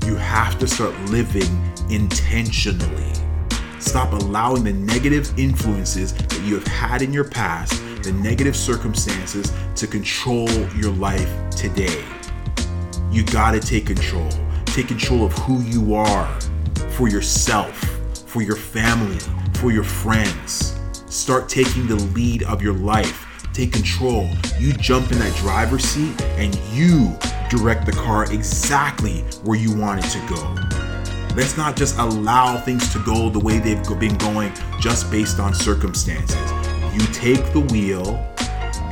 You 0.05 0.15
have 0.15 0.57
to 0.59 0.67
start 0.67 0.97
living 1.09 1.43
intentionally. 1.89 3.11
Stop 3.79 4.13
allowing 4.13 4.63
the 4.63 4.71
negative 4.71 5.37
influences 5.37 6.13
that 6.13 6.41
you 6.45 6.55
have 6.55 6.67
had 6.67 7.01
in 7.01 7.11
your 7.11 7.25
past, 7.25 7.73
the 8.01 8.13
negative 8.13 8.55
circumstances, 8.55 9.51
to 9.75 9.87
control 9.87 10.49
your 10.77 10.93
life 10.93 11.29
today. 11.49 12.01
You 13.11 13.25
gotta 13.25 13.59
take 13.59 13.87
control. 13.87 14.29
Take 14.67 14.87
control 14.87 15.25
of 15.25 15.33
who 15.33 15.61
you 15.63 15.95
are 15.95 16.39
for 16.99 17.07
yourself, 17.07 17.73
for 18.27 18.41
your 18.41 18.57
family, 18.57 19.17
for 19.53 19.71
your 19.71 19.85
friends. 19.85 20.77
Start 21.05 21.47
taking 21.47 21.87
the 21.87 21.95
lead 21.95 22.43
of 22.43 22.61
your 22.61 22.73
life. 22.73 23.25
Take 23.53 23.71
control. 23.71 24.29
You 24.59 24.73
jump 24.73 25.09
in 25.13 25.17
that 25.19 25.33
driver's 25.37 25.85
seat 25.85 26.21
and 26.37 26.53
you 26.73 27.17
direct 27.49 27.85
the 27.85 27.93
car 27.93 28.25
exactly 28.33 29.21
where 29.45 29.57
you 29.57 29.73
want 29.73 30.03
it 30.03 30.09
to 30.09 30.19
go. 30.27 30.55
Let's 31.37 31.55
not 31.55 31.77
just 31.77 31.97
allow 31.99 32.57
things 32.57 32.91
to 32.91 32.99
go 33.05 33.29
the 33.29 33.39
way 33.39 33.59
they've 33.59 33.81
been 33.97 34.17
going 34.17 34.51
just 34.81 35.09
based 35.09 35.39
on 35.39 35.53
circumstances. 35.53 36.51
You 36.93 36.99
take 37.13 37.53
the 37.53 37.65
wheel 37.71 38.17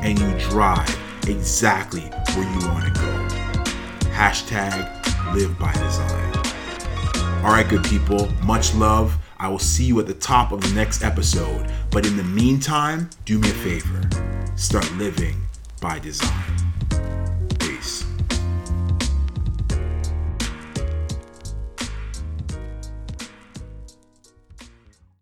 and 0.01 0.17
you 0.17 0.49
drive 0.49 0.97
exactly 1.27 2.03
where 2.35 2.49
you 2.53 2.67
want 2.69 2.85
to 2.85 3.01
go. 3.01 4.07
Hashtag 4.11 5.35
live 5.35 5.59
by 5.59 5.73
design. 5.73 6.26
All 7.43 7.53
right, 7.53 7.67
good 7.67 7.83
people, 7.83 8.27
much 8.43 8.73
love. 8.73 9.15
I 9.37 9.47
will 9.47 9.59
see 9.59 9.85
you 9.85 9.99
at 9.99 10.07
the 10.07 10.13
top 10.13 10.51
of 10.51 10.61
the 10.61 10.73
next 10.73 11.03
episode. 11.03 11.71
But 11.91 12.05
in 12.05 12.17
the 12.17 12.23
meantime, 12.23 13.09
do 13.25 13.37
me 13.37 13.49
a 13.49 13.53
favor 13.53 14.01
start 14.55 14.91
living 14.93 15.39
by 15.79 15.99
design. 15.99 16.56